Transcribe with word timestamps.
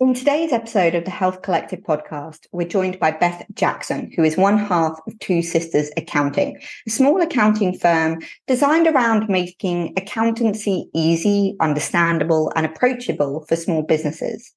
In 0.00 0.12
today's 0.12 0.52
episode 0.52 0.96
of 0.96 1.04
the 1.04 1.12
Health 1.12 1.42
Collective 1.42 1.78
podcast, 1.78 2.48
we're 2.50 2.66
joined 2.66 2.98
by 2.98 3.12
Beth 3.12 3.46
Jackson, 3.54 4.10
who 4.16 4.24
is 4.24 4.36
one 4.36 4.58
half 4.58 4.98
of 5.06 5.16
Two 5.20 5.40
Sisters 5.40 5.88
Accounting, 5.96 6.58
a 6.84 6.90
small 6.90 7.22
accounting 7.22 7.78
firm 7.78 8.18
designed 8.48 8.88
around 8.88 9.28
making 9.28 9.94
accountancy 9.96 10.90
easy, 10.94 11.54
understandable, 11.60 12.52
and 12.56 12.66
approachable 12.66 13.44
for 13.46 13.54
small 13.54 13.82
businesses. 13.82 14.52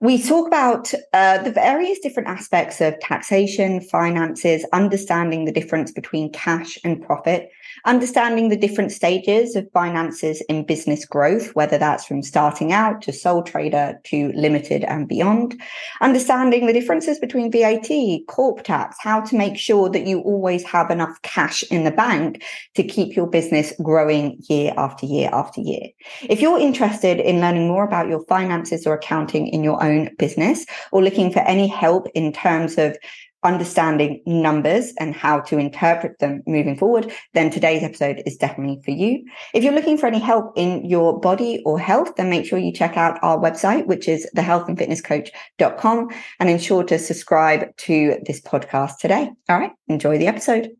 We 0.00 0.22
talk 0.22 0.46
about 0.46 0.94
uh, 1.12 1.42
the 1.42 1.50
various 1.50 1.98
different 1.98 2.28
aspects 2.28 2.80
of 2.80 2.98
taxation, 3.00 3.80
finances, 3.80 4.64
understanding 4.72 5.46
the 5.46 5.52
difference 5.52 5.90
between 5.90 6.30
cash 6.30 6.78
and 6.84 7.02
profit, 7.02 7.50
understanding 7.84 8.48
the 8.48 8.56
different 8.56 8.92
stages 8.92 9.56
of 9.56 9.70
finances 9.72 10.42
in 10.48 10.64
business 10.64 11.04
growth, 11.04 11.54
whether 11.54 11.78
that's 11.78 12.04
from 12.04 12.22
starting 12.22 12.72
out 12.72 13.02
to 13.02 13.12
sole 13.12 13.42
trader 13.42 13.98
to 14.04 14.32
limited 14.34 14.84
and 14.84 15.08
beyond, 15.08 15.60
understanding 16.00 16.66
the 16.66 16.72
differences 16.72 17.18
between 17.18 17.50
VAT, 17.50 17.88
corp 18.28 18.62
tax, 18.62 18.96
how 19.00 19.20
to 19.20 19.36
make 19.36 19.56
sure 19.56 19.88
that 19.88 20.06
you 20.06 20.20
always 20.20 20.62
have 20.64 20.90
enough 20.90 21.20
cash 21.22 21.62
in 21.64 21.84
the 21.84 21.90
bank 21.90 22.42
to 22.74 22.82
keep 22.82 23.16
your 23.16 23.26
business 23.26 23.72
growing 23.82 24.38
year 24.48 24.72
after 24.76 25.06
year 25.06 25.30
after 25.32 25.60
year. 25.60 25.88
If 26.22 26.40
you're 26.40 26.58
interested 26.58 27.20
in 27.20 27.40
learning 27.40 27.68
more 27.68 27.84
about 27.84 28.08
your 28.08 28.24
finances 28.26 28.86
or 28.86 28.94
accounting 28.94 29.48
in 29.48 29.64
your 29.64 29.82
own 29.82 30.10
business 30.18 30.66
or 30.92 31.02
looking 31.02 31.32
for 31.32 31.40
any 31.40 31.66
help 31.66 32.08
in 32.14 32.32
terms 32.32 32.78
of 32.78 32.96
understanding 33.42 34.22
numbers 34.26 34.92
and 34.98 35.14
how 35.14 35.40
to 35.40 35.58
interpret 35.58 36.18
them 36.18 36.42
moving 36.46 36.76
forward, 36.76 37.12
then 37.34 37.50
today's 37.50 37.82
episode 37.82 38.22
is 38.26 38.36
definitely 38.36 38.80
for 38.84 38.90
you. 38.90 39.24
If 39.54 39.64
you're 39.64 39.74
looking 39.74 39.98
for 39.98 40.06
any 40.06 40.18
help 40.18 40.52
in 40.56 40.84
your 40.84 41.18
body 41.18 41.62
or 41.64 41.78
health, 41.78 42.16
then 42.16 42.30
make 42.30 42.46
sure 42.46 42.58
you 42.58 42.72
check 42.72 42.96
out 42.96 43.18
our 43.22 43.38
website, 43.38 43.86
which 43.86 44.08
is 44.08 44.28
thehealthandfitnesscoach.com 44.36 46.08
and 46.38 46.50
ensure 46.50 46.84
to 46.84 46.98
subscribe 46.98 47.76
to 47.78 48.18
this 48.26 48.40
podcast 48.40 48.98
today. 48.98 49.30
All 49.48 49.58
right. 49.58 49.72
Enjoy 49.88 50.18
the 50.18 50.26
episode. 50.26 50.70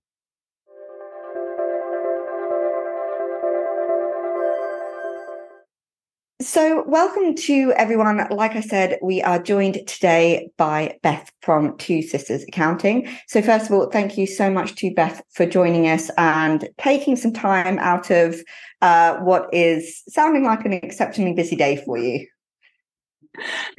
So, 6.41 6.84
welcome 6.86 7.34
to 7.34 7.74
everyone. 7.77 8.27
Like 8.30 8.52
I 8.56 8.62
said, 8.62 8.98
we 9.02 9.20
are 9.20 9.38
joined 9.38 9.86
today 9.86 10.48
by 10.56 10.97
Beth 11.02 11.30
from 11.42 11.77
Two 11.77 12.00
Sisters 12.00 12.44
Accounting. 12.44 13.10
So, 13.27 13.42
first 13.42 13.66
of 13.66 13.72
all, 13.72 13.91
thank 13.91 14.16
you 14.16 14.27
so 14.27 14.50
much 14.50 14.74
to 14.77 14.91
Beth 14.94 15.22
for 15.34 15.44
joining 15.44 15.86
us 15.86 16.10
and 16.16 16.66
taking 16.78 17.16
some 17.16 17.34
time 17.34 17.78
out 17.78 18.10
of 18.10 18.41
uh, 18.80 19.19
what 19.19 19.52
is 19.52 20.02
sounding 20.08 20.44
like 20.44 20.64
an 20.64 20.72
exceptionally 20.72 21.34
busy 21.34 21.56
day 21.56 21.77
for 21.77 21.98
you. 21.98 22.27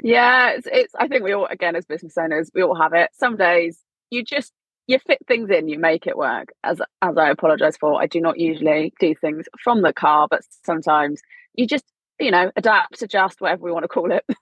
Yeah, 0.03 0.51
it's, 0.51 0.67
it's, 0.71 0.93
I 0.93 1.07
think 1.07 1.23
we 1.23 1.33
all, 1.33 1.47
again, 1.47 1.75
as 1.75 1.85
business 1.85 2.13
owners, 2.15 2.51
we 2.53 2.61
all 2.61 2.75
have 2.75 2.93
it. 2.93 3.09
Some 3.13 3.37
days 3.37 3.79
you 4.11 4.23
just 4.23 4.53
you 4.85 4.99
fit 4.99 5.17
things 5.27 5.49
in, 5.49 5.67
you 5.67 5.79
make 5.79 6.05
it 6.05 6.15
work. 6.15 6.49
As 6.63 6.79
as 7.01 7.17
I 7.17 7.31
apologise 7.31 7.77
for, 7.77 7.99
I 7.99 8.05
do 8.05 8.21
not 8.21 8.37
usually 8.37 8.93
do 8.99 9.15
things 9.15 9.47
from 9.63 9.81
the 9.81 9.93
car, 9.93 10.27
but 10.29 10.41
sometimes 10.63 11.21
you 11.55 11.65
just 11.65 11.85
you 12.21 12.31
know, 12.31 12.51
adapt, 12.55 13.01
adjust, 13.01 13.41
whatever 13.41 13.63
we 13.63 13.71
want 13.71 13.83
to 13.83 13.87
call 13.87 14.11
it. 14.11 14.25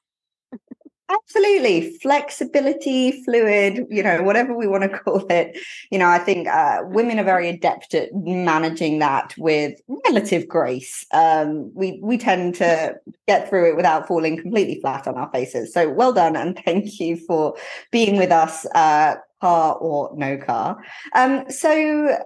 Absolutely. 1.12 1.98
Flexibility, 1.98 3.24
fluid, 3.24 3.88
you 3.90 4.04
know, 4.04 4.22
whatever 4.22 4.56
we 4.56 4.68
want 4.68 4.84
to 4.84 4.90
call 5.04 5.26
it. 5.28 5.58
You 5.90 5.98
know, 5.98 6.08
I 6.08 6.20
think 6.20 6.48
uh, 6.48 6.82
women 6.84 7.20
are 7.20 7.24
very 7.24 7.50
adept 7.50 7.96
at 7.96 8.10
managing 8.14 9.00
that 9.00 9.34
with 9.38 9.80
relative 10.06 10.48
grace. 10.48 11.06
Um, 11.12 11.72
we, 11.74 12.00
we 12.04 12.20
tend 12.20 12.56
to 12.56 12.96
get 13.28 13.50
through 13.50 13.72
it 13.72 13.76
without 13.76 14.08
falling 14.08 14.38
completely 14.38 14.80
flat 14.82 15.08
on 15.08 15.16
our 15.16 15.32
faces. 15.32 15.74
So 15.74 15.90
well 15.90 16.14
done. 16.14 16.36
And 16.36 16.60
thank 16.64 17.00
you 17.00 17.18
for 17.18 17.56
being 17.92 18.18
with 18.18 18.32
us, 18.32 18.68
uh, 18.76 19.16
car 19.42 19.76
or 19.76 20.12
no 20.16 20.38
car. 20.38 20.78
Um, 21.16 21.50
so 21.50 22.20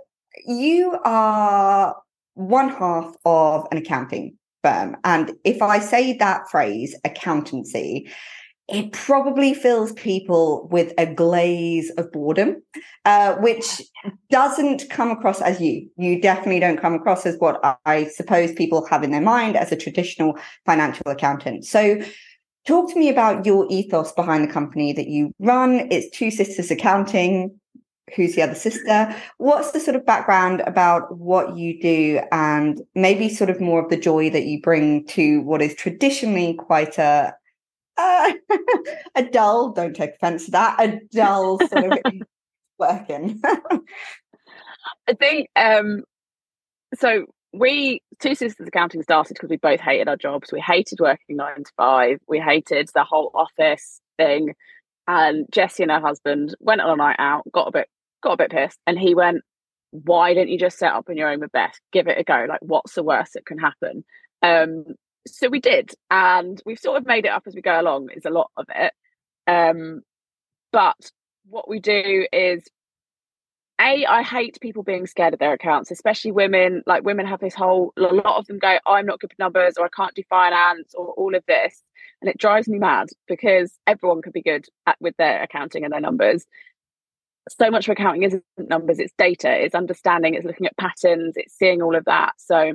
you 0.46 0.98
are 1.06 1.96
one 2.34 2.70
half 2.70 3.16
of 3.24 3.68
an 3.72 3.78
accounting 3.78 4.38
firm. 4.64 4.98
And 5.04 5.34
if 5.44 5.62
I 5.62 5.80
say 5.80 6.14
that 6.18 6.50
phrase, 6.50 6.96
accountancy, 7.04 8.10
it 8.70 8.94
probably 8.94 9.54
fills 9.54 9.92
people 9.94 10.70
with 10.72 10.94
a 10.98 11.06
glaze 11.06 11.92
of 11.98 12.12
boredom, 12.12 12.64
uh, 13.04 13.36
which 13.36 13.82
doesn't 14.30 14.90
come 14.90 15.12
across 15.12 15.42
as 15.42 15.60
you. 15.60 15.90
You 15.98 16.22
definitely 16.22 16.62
don't 16.62 16.80
come 16.80 16.94
across 16.94 17.26
as 17.26 17.36
what 17.40 17.60
I 17.86 18.06
suppose 18.06 18.54
people 18.54 18.86
have 18.88 19.04
in 19.04 19.12
their 19.12 19.22
mind 19.22 19.58
as 19.58 19.72
a 19.72 19.76
traditional 19.76 20.38
financial 20.66 21.12
accountant. 21.12 21.66
So, 21.66 22.02
talk 22.66 22.90
to 22.94 23.00
me 23.00 23.10
about 23.10 23.46
your 23.46 23.68
ethos 23.70 24.14
behind 24.14 24.48
the 24.48 24.54
company 24.54 24.94
that 24.94 25.08
you 25.08 25.34
run. 25.40 25.90
It's 25.92 26.16
Two 26.18 26.32
Sisters 26.32 26.72
Accounting 26.72 27.60
who's 28.16 28.36
the 28.36 28.42
other 28.42 28.56
sister. 28.56 29.16
What's 29.38 29.72
the 29.72 29.80
sort 29.80 29.96
of 29.96 30.06
background 30.06 30.62
about 30.66 31.18
what 31.18 31.58
you 31.58 31.80
do 31.82 32.22
and 32.32 32.82
maybe 32.96 33.30
sort 33.30 33.50
of 33.50 33.62
more 33.62 33.84
of 33.84 33.90
the 33.90 33.98
joy 33.98 34.30
that 34.30 34.46
you 34.46 34.62
bring 34.62 35.06
to 35.08 35.42
what 35.42 35.62
is 35.62 35.76
traditionally 35.76 36.54
quite 36.56 36.98
a 36.98 37.34
uh, 37.96 38.34
a 39.16 39.24
dull, 39.24 39.72
don't 39.72 39.96
take 39.96 40.16
offense 40.16 40.46
to 40.46 40.52
that, 40.52 40.80
a 40.80 41.00
dull 41.14 41.60
sort 41.60 41.94
of 41.94 42.00
working. 42.80 43.40
I 45.08 45.14
think 45.14 45.50
um 45.56 46.04
so 46.96 47.26
we 47.54 48.02
two 48.20 48.36
sisters 48.36 48.68
accounting 48.68 49.04
started 49.04 49.36
because 49.36 49.50
we 49.50 49.58
both 49.58 49.80
hated 49.80 50.08
our 50.08 50.18
jobs. 50.18 50.52
We 50.52 50.60
hated 50.60 51.00
working 51.00 51.38
nine 51.38 51.64
to 51.64 51.72
five. 51.78 52.18
We 52.28 52.40
hated 52.40 52.90
the 52.94 53.04
whole 53.04 53.32
office 53.34 54.02
thing. 54.18 54.56
And 55.08 55.46
Jessie 55.52 55.84
and 55.84 55.92
her 55.92 56.00
husband 56.00 56.56
went 56.60 56.82
on 56.82 56.90
a 56.92 56.96
night 56.96 57.18
out, 57.20 57.44
got 57.52 57.68
a 57.68 57.72
bit 57.72 57.90
got 58.24 58.34
a 58.34 58.38
bit 58.38 58.52
pissed, 58.52 58.80
and 58.88 58.98
he 58.98 59.16
went, 59.16 59.44
"Why 59.92 60.34
don't 60.34 60.50
you 60.50 60.58
just 60.58 60.78
set 60.80 60.94
up 60.94 61.10
on 61.10 61.18
your 61.18 61.30
own 61.30 61.40
with 61.40 61.52
Beth? 61.52 61.80
Give 61.92 62.08
it 62.08 62.18
a 62.20 62.24
go. 62.24 62.46
Like, 62.48 62.62
what's 62.62 62.94
the 62.96 63.04
worst 63.04 63.34
that 63.34 63.46
can 63.46 63.58
happen?" 63.60 64.04
Um, 64.42 64.86
so 65.28 65.50
we 65.50 65.60
did, 65.60 65.92
and 66.12 66.62
we've 66.66 66.80
sort 66.80 66.98
of 66.98 67.06
made 67.08 67.26
it 67.26 67.32
up 67.32 67.44
as 67.48 67.56
we 67.56 67.62
go 67.62 67.80
along. 67.80 68.10
Is 68.16 68.26
a 68.26 68.30
lot 68.30 68.52
of 68.58 68.66
it, 68.74 68.94
um, 69.48 70.02
but 70.72 70.98
what 71.46 71.70
we 71.70 71.80
do 71.80 72.26
is 72.32 72.64
a 73.82 74.06
i 74.06 74.22
hate 74.22 74.58
people 74.62 74.84
being 74.84 75.08
scared 75.08 75.34
of 75.34 75.40
their 75.40 75.54
accounts 75.54 75.92
especially 75.92 76.32
women 76.32 76.84
like 76.86 77.04
women 77.04 77.26
have 77.26 77.40
this 77.40 77.56
whole 77.56 77.92
a 77.98 78.02
lot 78.02 78.38
of 78.38 78.46
them 78.46 78.60
go 78.60 78.78
i'm 78.86 79.06
not 79.06 79.20
good 79.20 79.32
with 79.32 79.40
numbers 79.40 79.76
or 79.78 79.86
i 79.86 79.90
can't 79.90 80.14
do 80.16 80.24
finance 80.30 80.94
or 80.96 81.08
all 81.14 81.36
of 81.36 81.44
this 81.48 81.84
and 82.22 82.30
it 82.30 82.38
drives 82.38 82.68
me 82.68 82.78
mad 82.78 83.10
because 83.28 83.74
everyone 83.88 84.22
could 84.22 84.34
be 84.34 84.42
good 84.42 84.66
at 84.86 84.96
with 85.00 85.16
their 85.18 85.42
accounting 85.42 85.84
and 85.84 85.92
their 85.92 86.00
numbers 86.00 86.46
so 87.50 87.70
much 87.70 87.88
of 87.88 87.94
accounting 87.94 88.24
isn't 88.24 88.44
numbers 88.58 89.00
it's 89.00 89.14
data 89.18 89.52
it's 89.52 89.76
understanding 89.76 90.34
it's 90.34 90.46
looking 90.46 90.66
at 90.66 90.78
patterns 90.78 91.34
it's 91.36 91.58
seeing 91.58 91.82
all 91.82 91.96
of 91.96 92.06
that. 92.06 92.34
So 92.38 92.74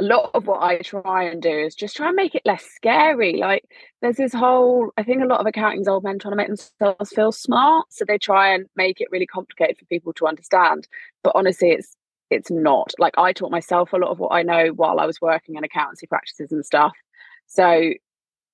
a 0.00 0.04
lot 0.04 0.30
of 0.34 0.48
what 0.48 0.60
i 0.60 0.78
try 0.78 1.22
and 1.22 1.40
do 1.40 1.50
is 1.50 1.74
just 1.74 1.96
try 1.96 2.08
and 2.08 2.16
make 2.16 2.34
it 2.34 2.42
less 2.44 2.64
scary 2.64 3.36
like 3.36 3.64
there's 4.02 4.16
this 4.16 4.32
whole 4.32 4.90
i 4.96 5.04
think 5.04 5.22
a 5.22 5.26
lot 5.26 5.38
of 5.38 5.46
accounting's 5.46 5.86
old 5.86 6.02
men 6.02 6.18
trying 6.18 6.32
to 6.32 6.36
make 6.36 6.48
themselves 6.48 7.10
feel 7.10 7.30
smart 7.30 7.86
so 7.90 8.04
they 8.04 8.18
try 8.18 8.52
and 8.52 8.66
make 8.74 9.00
it 9.00 9.06
really 9.12 9.26
complicated 9.26 9.78
for 9.78 9.84
people 9.84 10.12
to 10.12 10.26
understand 10.26 10.88
but 11.22 11.32
honestly 11.36 11.70
it's 11.70 11.96
it's 12.30 12.50
not. 12.50 12.92
Like 12.98 13.14
i 13.16 13.32
taught 13.32 13.50
myself 13.50 13.92
a 13.92 13.96
lot 13.96 14.10
of 14.10 14.18
what 14.18 14.32
i 14.32 14.42
know 14.42 14.68
while 14.68 15.00
i 15.00 15.06
was 15.06 15.20
working 15.20 15.56
in 15.56 15.64
accountancy 15.64 16.06
practices 16.06 16.52
and 16.52 16.64
stuff. 16.64 16.92
So 17.46 17.92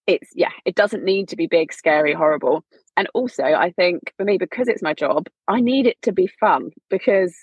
it's 0.06 0.30
yeah 0.34 0.50
it 0.64 0.74
doesn't 0.74 1.04
need 1.04 1.28
to 1.28 1.36
be 1.36 1.46
big 1.46 1.72
scary 1.72 2.12
horrible 2.12 2.64
and 3.00 3.08
also 3.14 3.42
i 3.42 3.70
think 3.70 4.12
for 4.18 4.24
me 4.24 4.36
because 4.36 4.68
it's 4.68 4.82
my 4.82 4.92
job 4.92 5.26
i 5.48 5.58
need 5.58 5.86
it 5.86 5.96
to 6.02 6.12
be 6.12 6.26
fun 6.26 6.70
because 6.90 7.34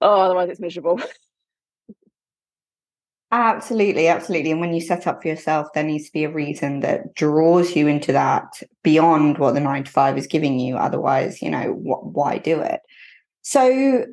oh 0.00 0.20
otherwise 0.20 0.50
it's 0.50 0.60
miserable. 0.60 1.00
Absolutely 3.32 4.06
absolutely. 4.06 4.52
And 4.52 4.60
when 4.60 4.74
you 4.74 4.80
set 4.80 5.08
up 5.08 5.20
for 5.20 5.26
yourself 5.26 5.66
there 5.74 5.82
needs 5.82 6.06
to 6.06 6.12
be 6.12 6.22
a 6.22 6.30
reason 6.30 6.80
that 6.80 7.16
draws 7.16 7.74
you 7.74 7.88
into 7.88 8.12
that 8.12 8.62
beyond 8.84 9.38
what 9.38 9.54
the 9.54 9.60
9 9.60 9.82
to 9.84 9.90
5 9.90 10.18
is 10.18 10.28
giving 10.28 10.60
you. 10.60 10.76
Otherwise 10.76 11.42
you 11.42 11.50
know 11.50 11.72
wh- 11.72 12.14
why 12.14 12.38
do 12.38 12.60
it? 12.60 12.80
So 13.42 14.06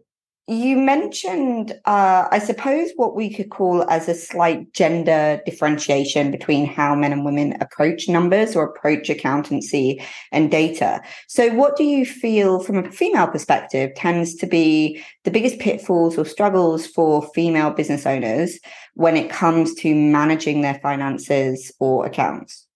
you 0.48 0.76
mentioned, 0.76 1.72
uh, 1.86 2.28
I 2.32 2.40
suppose, 2.40 2.90
what 2.96 3.16
we 3.16 3.34
could 3.34 3.52
call 3.52 3.90
as 3.90 4.10
a 4.10 4.16
slight 4.16 4.74
gender 4.74 5.40
differentiation 5.46 6.32
between 6.32 6.66
how 6.66 6.96
men 6.96 7.14
and 7.14 7.24
women 7.24 7.56
approach 7.62 8.10
numbers 8.10 8.56
or 8.56 8.66
approach 8.66 9.10
accountancy 9.10 10.04
and 10.32 10.50
data. 10.50 11.02
So, 11.28 11.54
what 11.54 11.76
do 11.78 11.84
you 11.84 12.06
feel 12.06 12.60
from 12.60 12.78
a 12.78 12.92
female 12.92 13.28
perspective 13.28 13.92
tends 13.96 14.36
to 14.36 14.48
be 14.48 15.02
the 15.24 15.32
biggest 15.32 15.60
pitfalls 15.60 16.18
or 16.18 16.26
struggles 16.26 16.88
for 16.88 17.30
female 17.34 17.72
business 17.72 18.06
owners 18.06 18.60
when 18.96 19.16
it 19.16 19.30
comes 19.30 19.76
to 19.76 19.94
managing 19.94 20.62
their 20.62 20.80
finances 20.82 21.72
or 21.80 22.06
accounts? 22.06 22.68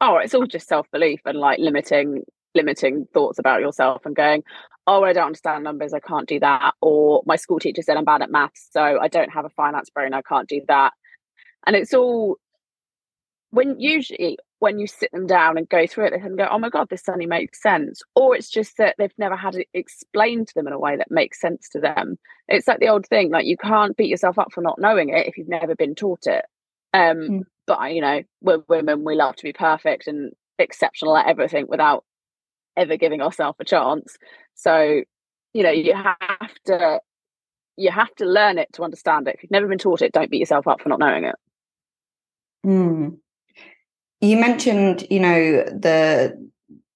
Oh, 0.00 0.16
it's 0.18 0.32
all 0.32 0.46
just 0.46 0.68
self 0.68 0.88
belief 0.92 1.20
and 1.24 1.38
like 1.38 1.58
limiting 1.58 2.22
limiting 2.54 3.06
thoughts 3.12 3.38
about 3.38 3.60
yourself 3.60 4.04
and 4.04 4.16
going, 4.16 4.42
oh, 4.88 5.04
I 5.04 5.12
don't 5.12 5.26
understand 5.26 5.62
numbers, 5.62 5.92
I 5.92 6.00
can't 6.00 6.26
do 6.26 6.40
that. 6.40 6.72
Or 6.80 7.22
my 7.26 7.36
school 7.36 7.60
teacher 7.60 7.82
said 7.82 7.96
I'm 7.96 8.04
bad 8.04 8.22
at 8.22 8.30
maths, 8.30 8.68
so 8.72 8.80
I 8.80 9.06
don't 9.08 9.30
have 9.30 9.44
a 9.44 9.50
finance 9.50 9.90
brain, 9.90 10.14
I 10.14 10.22
can't 10.22 10.48
do 10.48 10.62
that. 10.66 10.92
And 11.66 11.76
it's 11.76 11.92
all 11.92 12.36
when 13.50 13.78
usually 13.78 14.38
when 14.60 14.78
you 14.78 14.86
sit 14.86 15.10
them 15.12 15.26
down 15.26 15.56
and 15.56 15.68
go 15.68 15.86
through 15.86 16.06
it, 16.06 16.10
they 16.10 16.18
can 16.18 16.36
go, 16.36 16.48
"Oh 16.50 16.58
my 16.58 16.70
god, 16.70 16.88
this 16.88 17.02
suddenly 17.02 17.26
makes 17.26 17.62
sense," 17.62 18.00
or 18.14 18.34
it's 18.34 18.50
just 18.50 18.76
that 18.78 18.94
they've 18.98 19.12
never 19.18 19.36
had 19.36 19.54
it 19.54 19.68
explained 19.74 20.48
to 20.48 20.54
them 20.54 20.66
in 20.66 20.72
a 20.72 20.78
way 20.78 20.96
that 20.96 21.10
makes 21.10 21.40
sense 21.40 21.68
to 21.70 21.80
them. 21.80 22.18
It's 22.48 22.66
like 22.66 22.80
the 22.80 22.88
old 22.88 23.06
thing, 23.06 23.30
like 23.30 23.46
you 23.46 23.56
can't 23.56 23.96
beat 23.96 24.08
yourself 24.08 24.38
up 24.38 24.52
for 24.52 24.62
not 24.62 24.80
knowing 24.80 25.10
it 25.10 25.26
if 25.26 25.36
you've 25.36 25.48
never 25.48 25.74
been 25.74 25.94
taught 25.94 26.26
it. 26.26 26.44
Um, 26.94 27.16
mm. 27.16 27.40
But 27.66 27.92
you 27.92 28.00
know, 28.00 28.22
we're 28.40 28.62
women; 28.68 29.04
we 29.04 29.14
love 29.14 29.36
to 29.36 29.44
be 29.44 29.52
perfect 29.52 30.06
and 30.06 30.32
exceptional 30.58 31.16
at 31.16 31.28
everything 31.28 31.66
without 31.68 32.04
ever 32.78 32.96
giving 32.96 33.20
ourselves 33.20 33.58
a 33.60 33.64
chance. 33.64 34.16
So, 34.54 35.02
you 35.52 35.62
know, 35.62 35.70
you 35.70 35.94
have 35.94 36.54
to 36.66 37.00
you 37.76 37.90
have 37.90 38.12
to 38.16 38.24
learn 38.24 38.58
it 38.58 38.68
to 38.74 38.82
understand 38.82 39.28
it. 39.28 39.36
If 39.36 39.42
you've 39.42 39.52
never 39.52 39.68
been 39.68 39.78
taught 39.78 40.02
it, 40.02 40.12
don't 40.12 40.30
beat 40.30 40.40
yourself 40.40 40.66
up 40.66 40.80
for 40.80 40.88
not 40.88 40.98
knowing 40.98 41.24
it. 41.24 41.36
Mm. 42.66 43.18
You 44.20 44.36
mentioned, 44.36 45.06
you 45.10 45.20
know, 45.20 45.62
the 45.64 46.48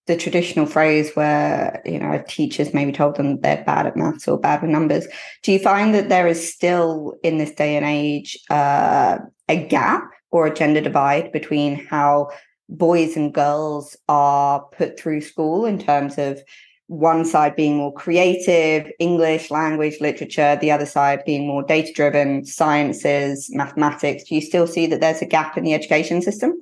the 0.07 0.17
traditional 0.17 0.67
phrase 0.67 1.15
where 1.15 1.81
you 1.85 1.99
know 1.99 2.23
teachers 2.27 2.75
maybe 2.75 2.91
told 2.91 3.17
them 3.17 3.41
they're 3.41 3.63
bad 3.65 3.87
at 3.87 3.97
maths 3.97 4.27
or 4.27 4.39
bad 4.39 4.63
with 4.63 4.71
numbers. 4.71 5.07
Do 5.43 5.53
you 5.53 5.61
find 5.61 5.95
that 5.95 6.09
there 6.09 6.27
is 6.27 6.53
still 6.53 7.15
in 7.23 7.39
this 7.39 7.53
day 7.53 7.77
and 7.77 7.87
age 7.87 8.39
uh, 8.51 9.19
a 9.49 9.65
gap 9.65 10.05
or 10.33 10.47
a 10.47 10.55
gender 10.55 10.81
divide 10.81 11.31
between 11.31 11.77
how 11.87 12.31
boys 12.77 13.17
and 13.17 13.33
girls 13.33 13.97
are 14.09 14.61
put 14.73 14.99
through 14.99 15.21
school 15.21 15.67
in 15.67 15.79
terms 15.79 16.19
of 16.19 16.43
one 16.87 17.25
side 17.25 17.57
being 17.57 17.77
more 17.77 17.93
creative, 17.93 18.91
English, 18.99 19.51
language, 19.51 20.01
literature, 20.01 20.59
the 20.61 20.71
other 20.71 20.85
side 20.85 21.23
being 21.25 21.47
more 21.47 21.63
data 21.63 21.93
driven, 21.95 22.45
sciences, 22.45 23.49
mathematics. 23.55 24.25
Do 24.25 24.35
you 24.35 24.41
still 24.41 24.67
see 24.67 24.87
that 24.89 25.01
there's 25.01 25.23
a 25.23 25.27
gap 25.27 25.57
in 25.57 25.65
the 25.65 25.75
education 25.75 26.21
system? 26.21 26.53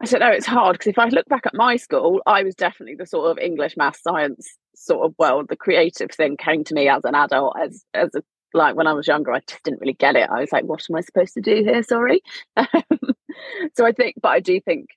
I 0.00 0.06
don't 0.06 0.20
know, 0.20 0.30
it's 0.30 0.46
hard 0.46 0.74
because 0.74 0.88
if 0.88 0.98
I 0.98 1.08
look 1.08 1.26
back 1.28 1.46
at 1.46 1.54
my 1.54 1.76
school, 1.76 2.22
I 2.26 2.42
was 2.42 2.56
definitely 2.56 2.96
the 2.96 3.06
sort 3.06 3.30
of 3.30 3.38
English, 3.38 3.76
math, 3.76 4.00
science 4.00 4.56
sort 4.74 5.06
of 5.06 5.14
world. 5.18 5.46
The 5.48 5.56
creative 5.56 6.10
thing 6.10 6.36
came 6.36 6.64
to 6.64 6.74
me 6.74 6.88
as 6.88 7.04
an 7.04 7.14
adult, 7.14 7.56
as 7.58 7.84
as 7.94 8.10
a 8.16 8.22
like 8.54 8.76
when 8.76 8.86
I 8.86 8.92
was 8.92 9.06
younger, 9.06 9.32
I 9.32 9.40
just 9.40 9.62
didn't 9.62 9.80
really 9.80 9.94
get 9.94 10.16
it. 10.16 10.28
I 10.30 10.40
was 10.40 10.52
like, 10.52 10.64
what 10.64 10.84
am 10.88 10.96
I 10.96 11.00
supposed 11.00 11.34
to 11.34 11.40
do 11.40 11.56
here? 11.56 11.82
Sorry. 11.82 12.22
so 13.74 13.86
I 13.86 13.92
think, 13.92 14.16
but 14.20 14.28
I 14.28 14.40
do 14.40 14.60
think 14.60 14.88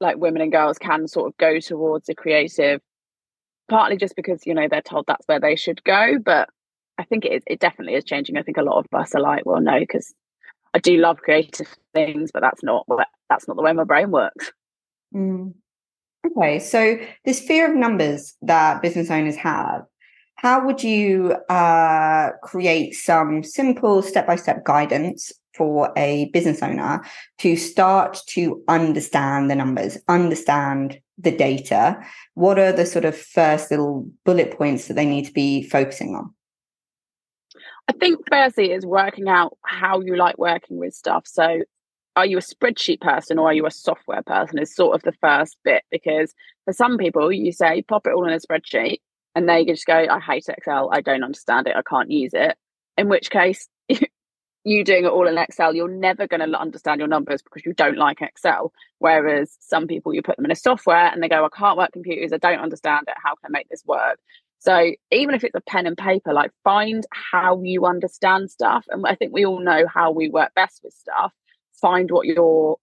like 0.00 0.16
women 0.16 0.42
and 0.42 0.52
girls 0.52 0.78
can 0.78 1.06
sort 1.06 1.28
of 1.28 1.36
go 1.36 1.60
towards 1.60 2.08
a 2.08 2.14
creative, 2.14 2.80
partly 3.68 3.96
just 3.96 4.16
because, 4.16 4.46
you 4.46 4.54
know, 4.54 4.66
they're 4.68 4.82
told 4.82 5.06
that's 5.06 5.26
where 5.26 5.40
they 5.40 5.56
should 5.56 5.82
go. 5.84 6.18
But 6.24 6.48
I 6.98 7.04
think 7.04 7.24
it, 7.24 7.42
it 7.46 7.60
definitely 7.60 7.94
is 7.94 8.04
changing. 8.04 8.36
I 8.36 8.42
think 8.42 8.56
a 8.56 8.62
lot 8.62 8.78
of 8.78 8.86
us 8.98 9.14
are 9.14 9.20
like, 9.20 9.46
well, 9.46 9.60
no, 9.60 9.78
because 9.78 10.14
I 10.74 10.78
do 10.78 10.96
love 10.96 11.18
creative 11.18 11.74
things, 11.94 12.30
but 12.32 12.40
that's 12.40 12.62
not 12.62 12.84
what 12.86 13.06
that's 13.28 13.48
not 13.48 13.56
the 13.56 13.62
way 13.62 13.72
my 13.72 13.84
brain 13.84 14.10
works. 14.10 14.52
Mm. 15.14 15.54
Okay, 16.26 16.58
so 16.58 16.98
this 17.24 17.40
fear 17.40 17.70
of 17.70 17.76
numbers 17.76 18.34
that 18.42 18.82
business 18.82 19.10
owners 19.10 19.36
have, 19.36 19.82
how 20.42 20.64
would 20.64 20.82
you 20.82 21.34
uh, 21.50 22.30
create 22.42 22.94
some 22.94 23.42
simple 23.42 24.00
step 24.00 24.26
by 24.26 24.36
step 24.36 24.64
guidance 24.64 25.32
for 25.54 25.92
a 25.98 26.30
business 26.32 26.62
owner 26.62 27.04
to 27.36 27.56
start 27.56 28.18
to 28.26 28.64
understand 28.66 29.50
the 29.50 29.54
numbers, 29.54 29.98
understand 30.08 30.98
the 31.18 31.30
data? 31.30 32.02
What 32.32 32.58
are 32.58 32.72
the 32.72 32.86
sort 32.86 33.04
of 33.04 33.14
first 33.14 33.70
little 33.70 34.10
bullet 34.24 34.56
points 34.56 34.88
that 34.88 34.94
they 34.94 35.04
need 35.04 35.26
to 35.26 35.32
be 35.32 35.62
focusing 35.62 36.14
on? 36.14 36.34
I 37.88 37.92
think 37.92 38.20
firstly 38.30 38.72
is 38.72 38.86
working 38.86 39.28
out 39.28 39.58
how 39.62 40.00
you 40.00 40.16
like 40.16 40.38
working 40.38 40.78
with 40.78 40.94
stuff. 40.94 41.24
So 41.26 41.58
are 42.16 42.24
you 42.24 42.38
a 42.38 42.40
spreadsheet 42.40 43.02
person 43.02 43.38
or 43.38 43.48
are 43.48 43.54
you 43.54 43.66
a 43.66 43.70
software 43.70 44.22
person 44.22 44.58
is 44.58 44.74
sort 44.74 44.94
of 44.94 45.02
the 45.02 45.12
first 45.20 45.58
bit 45.64 45.82
because 45.90 46.32
for 46.64 46.72
some 46.72 46.96
people 46.96 47.30
you 47.30 47.52
say 47.52 47.82
pop 47.82 48.06
it 48.06 48.14
all 48.14 48.26
in 48.26 48.32
a 48.32 48.38
spreadsheet 48.38 49.00
and 49.34 49.48
they 49.48 49.64
just 49.64 49.86
go, 49.86 49.94
I 49.94 50.20
hate 50.20 50.46
Excel, 50.48 50.90
I 50.92 51.00
don't 51.00 51.24
understand 51.24 51.66
it, 51.66 51.76
I 51.76 51.82
can't 51.82 52.10
use 52.10 52.32
it. 52.34 52.56
In 52.96 53.08
which 53.08 53.30
case, 53.30 53.68
you 54.64 54.84
doing 54.84 55.04
it 55.04 55.10
all 55.10 55.26
in 55.26 55.38
Excel, 55.38 55.74
you're 55.74 55.88
never 55.88 56.26
going 56.26 56.40
to 56.40 56.58
understand 56.58 56.98
your 56.98 57.08
numbers 57.08 57.42
because 57.42 57.64
you 57.64 57.72
don't 57.72 57.96
like 57.96 58.20
Excel. 58.20 58.72
Whereas 58.98 59.56
some 59.60 59.86
people, 59.86 60.12
you 60.12 60.22
put 60.22 60.36
them 60.36 60.44
in 60.44 60.50
a 60.50 60.56
software 60.56 61.06
and 61.06 61.22
they 61.22 61.28
go, 61.28 61.44
I 61.44 61.48
can't 61.56 61.78
work 61.78 61.92
computers, 61.92 62.32
I 62.32 62.38
don't 62.38 62.60
understand 62.60 63.06
it, 63.08 63.14
how 63.22 63.34
can 63.36 63.46
I 63.46 63.58
make 63.58 63.68
this 63.68 63.84
work? 63.86 64.18
So 64.60 64.92
even 65.10 65.34
if 65.34 65.42
it's 65.42 65.54
a 65.54 65.62
pen 65.62 65.86
and 65.86 65.96
paper, 65.96 66.34
like 66.34 66.50
find 66.64 67.04
how 67.12 67.62
you 67.62 67.86
understand 67.86 68.50
stuff. 68.50 68.84
And 68.90 69.06
I 69.06 69.14
think 69.14 69.32
we 69.32 69.46
all 69.46 69.58
know 69.58 69.86
how 69.86 70.10
we 70.10 70.28
work 70.28 70.52
best 70.54 70.82
with 70.84 70.92
stuff. 70.92 71.32
Find 71.80 72.10
what 72.10 72.26
your 72.26 72.76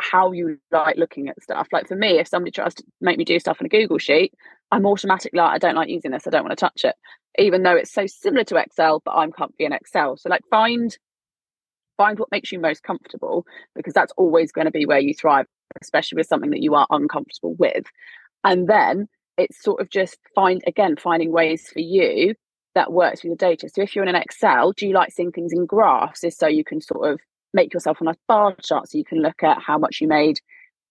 how 0.00 0.32
you 0.32 0.58
like 0.70 0.96
looking 0.96 1.28
at 1.28 1.42
stuff. 1.42 1.68
Like 1.72 1.88
for 1.88 1.96
me, 1.96 2.18
if 2.18 2.28
somebody 2.28 2.50
tries 2.50 2.74
to 2.74 2.84
make 3.00 3.16
me 3.16 3.24
do 3.24 3.38
stuff 3.38 3.58
in 3.60 3.66
a 3.66 3.70
Google 3.70 3.96
sheet, 3.96 4.34
I'm 4.70 4.86
automatically 4.86 5.38
like, 5.38 5.54
I 5.54 5.58
don't 5.58 5.74
like 5.74 5.88
using 5.88 6.10
this. 6.10 6.26
I 6.26 6.30
don't 6.30 6.44
want 6.44 6.56
to 6.56 6.60
touch 6.60 6.84
it, 6.84 6.94
even 7.38 7.62
though 7.62 7.76
it's 7.76 7.92
so 7.92 8.06
similar 8.06 8.44
to 8.44 8.56
Excel, 8.56 9.02
but 9.04 9.12
I'm 9.12 9.32
comfy 9.32 9.64
in 9.64 9.72
Excel. 9.72 10.16
So 10.16 10.28
like 10.28 10.42
find 10.50 10.96
find 11.96 12.18
what 12.18 12.30
makes 12.30 12.52
you 12.52 12.60
most 12.60 12.84
comfortable 12.84 13.44
because 13.74 13.92
that's 13.92 14.12
always 14.16 14.52
going 14.52 14.66
to 14.66 14.70
be 14.70 14.86
where 14.86 15.00
you 15.00 15.12
thrive, 15.14 15.46
especially 15.82 16.16
with 16.16 16.28
something 16.28 16.50
that 16.50 16.62
you 16.62 16.74
are 16.74 16.86
uncomfortable 16.90 17.54
with. 17.58 17.86
And 18.44 18.68
then 18.68 19.08
it's 19.36 19.60
sort 19.62 19.80
of 19.80 19.90
just 19.90 20.18
find 20.34 20.62
again 20.66 20.96
finding 20.96 21.32
ways 21.32 21.68
for 21.68 21.80
you 21.80 22.34
that 22.74 22.92
works 22.92 23.22
with 23.22 23.30
your 23.30 23.36
data. 23.36 23.68
So 23.68 23.82
if 23.82 23.96
you're 23.96 24.04
in 24.04 24.14
an 24.14 24.22
Excel, 24.22 24.72
do 24.72 24.86
you 24.86 24.94
like 24.94 25.12
seeing 25.12 25.32
things 25.32 25.52
in 25.52 25.66
graphs? 25.66 26.22
Is 26.24 26.36
so 26.36 26.46
you 26.46 26.64
can 26.64 26.80
sort 26.80 27.10
of 27.10 27.20
make 27.54 27.72
yourself 27.72 28.00
a 28.00 28.04
nice 28.04 28.16
bar 28.28 28.54
chart 28.62 28.88
so 28.88 28.98
you 28.98 29.04
can 29.04 29.22
look 29.22 29.42
at 29.42 29.60
how 29.60 29.78
much 29.78 30.00
you 30.00 30.08
made 30.08 30.40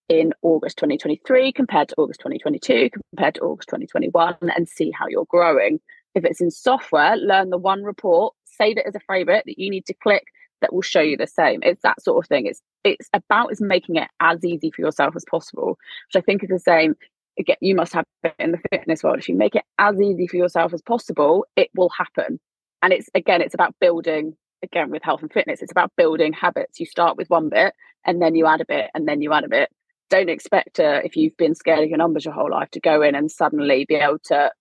in 0.09 0.33
August 0.41 0.77
2023 0.77 1.51
compared 1.51 1.89
to 1.89 1.95
August 1.97 2.19
2022 2.21 2.89
compared 2.89 3.35
to 3.35 3.41
August 3.41 3.69
2021 3.69 4.35
and 4.55 4.67
see 4.67 4.91
how 4.91 5.07
you're 5.07 5.25
growing. 5.25 5.79
If 6.15 6.25
it's 6.25 6.41
in 6.41 6.51
software, 6.51 7.15
learn 7.17 7.49
the 7.49 7.57
one 7.57 7.83
report, 7.83 8.33
save 8.45 8.77
it 8.77 8.85
as 8.87 8.95
a 8.95 8.99
favorite 9.01 9.43
that 9.45 9.59
you 9.59 9.69
need 9.69 9.85
to 9.87 9.93
click 9.93 10.23
that 10.61 10.73
will 10.73 10.81
show 10.81 11.01
you 11.01 11.17
the 11.17 11.27
same. 11.27 11.59
It's 11.61 11.81
that 11.83 12.01
sort 12.01 12.23
of 12.23 12.27
thing. 12.27 12.45
It's 12.45 12.61
it's 12.83 13.09
about 13.13 13.51
as 13.51 13.61
making 13.61 13.97
it 13.97 14.07
as 14.19 14.43
easy 14.43 14.71
for 14.71 14.81
yourself 14.81 15.15
as 15.15 15.25
possible, 15.29 15.77
which 16.07 16.21
I 16.21 16.25
think 16.25 16.43
is 16.43 16.49
the 16.49 16.59
same. 16.59 16.95
Again, 17.37 17.57
you 17.61 17.75
must 17.75 17.93
have 17.93 18.05
it 18.23 18.33
in 18.39 18.51
the 18.53 18.59
fitness 18.71 19.03
world. 19.03 19.19
If 19.19 19.29
you 19.29 19.35
make 19.35 19.55
it 19.55 19.63
as 19.77 19.99
easy 19.99 20.25
for 20.25 20.37
yourself 20.37 20.73
as 20.73 20.81
possible, 20.81 21.45
it 21.55 21.69
will 21.75 21.89
happen. 21.89 22.39
And 22.81 22.93
it's 22.93 23.09
again, 23.13 23.41
it's 23.41 23.53
about 23.53 23.75
building 23.79 24.35
again 24.63 24.89
with 24.89 25.03
health 25.03 25.21
and 25.21 25.31
fitness, 25.31 25.61
it's 25.61 25.71
about 25.71 25.91
building 25.97 26.33
habits. 26.33 26.79
You 26.79 26.85
start 26.85 27.17
with 27.17 27.29
one 27.29 27.49
bit 27.49 27.73
and 28.05 28.21
then 28.21 28.35
you 28.35 28.47
add 28.47 28.61
a 28.61 28.65
bit 28.65 28.89
and 28.93 29.07
then 29.07 29.21
you 29.21 29.33
add 29.33 29.43
a 29.43 29.49
bit. 29.49 29.69
Don't 30.09 30.29
expect 30.29 30.75
to, 30.75 31.03
if 31.05 31.15
you've 31.15 31.35
been 31.37 31.55
scared 31.55 31.83
of 31.83 31.89
your 31.89 31.97
numbers 31.97 32.25
your 32.25 32.33
whole 32.33 32.49
life, 32.49 32.69
to 32.71 32.79
go 32.79 33.01
in 33.01 33.15
and 33.15 33.29
suddenly 33.29 33.85
be 33.85 33.95
able 33.95 34.19
to 34.25 34.51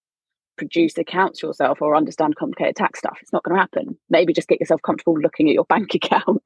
produce 0.57 0.97
accounts 0.99 1.43
yourself 1.43 1.81
or 1.81 1.95
understand 1.95 2.37
complicated 2.37 2.77
tax 2.77 2.99
stuff. 2.99 3.19
It's 3.21 3.33
not 3.33 3.45
going 3.45 3.55
to 3.55 3.61
happen. 3.61 3.97
Maybe 4.11 4.33
just 4.33 4.49
get 4.49 4.61
yourself 4.61 4.83
comfortable 4.83 5.19
looking 5.19 5.49
at 5.49 5.55
your 5.55 5.65
bank 5.67 5.95
account. 5.95 6.43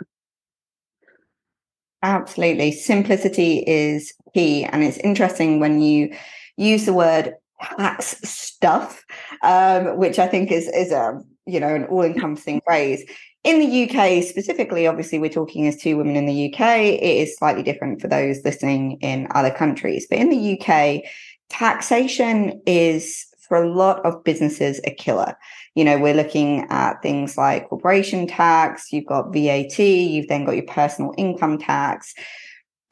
Absolutely. 2.03 2.73
Simplicity 2.73 3.59
is 3.67 4.13
key. 4.35 4.65
And 4.65 4.83
it's 4.83 4.99
interesting 4.99 5.61
when 5.61 5.81
you 5.81 6.15
use 6.57 6.87
the 6.87 6.95
word 6.95 7.35
tax 7.63 8.17
stuff, 8.23 9.05
um, 9.43 9.99
which 9.99 10.19
I 10.19 10.27
think 10.27 10.51
is, 10.51 10.67
is 10.69 10.93
a, 10.93 11.21
you 11.47 11.61
know, 11.61 11.75
an 11.75 11.85
all 11.85 12.03
encompassing 12.03 12.63
phrase. 12.65 13.05
In 13.43 13.59
the 13.59 13.89
UK 13.89 14.23
specifically, 14.23 14.87
obviously, 14.87 15.19
we're 15.19 15.31
talking 15.31 15.67
as 15.67 15.77
two 15.77 15.97
women 15.97 16.17
in 16.17 16.27
the 16.27 16.53
UK. 16.53 16.61
It 16.79 17.03
is 17.03 17.37
slightly 17.37 17.63
different 17.63 18.01
for 18.01 18.09
those 18.09 18.45
listening 18.45 18.99
in 19.01 19.29
other 19.35 19.51
countries. 19.51 20.07
But 20.09 20.19
in 20.19 20.29
the 20.29 20.61
UK, 20.61 21.03
taxation 21.49 22.61
is 22.67 23.27
for 23.49 23.63
a 23.63 23.69
lot 23.69 24.05
of 24.05 24.23
businesses 24.25 24.81
a 24.85 24.91
killer. 24.91 25.37
You 25.75 25.85
know, 25.85 25.99
we're 25.99 26.15
looking 26.15 26.67
at 26.71 27.03
things 27.03 27.39
like 27.39 27.69
corporation 27.69 28.27
tax, 28.27 28.93
you've 28.93 29.07
got 29.07 29.33
VAT, 29.33 29.79
you've 29.79 30.29
then 30.29 30.45
got 30.45 30.57
your 30.57 30.67
personal 30.67 31.15
income 31.17 31.59
tax. 31.59 32.15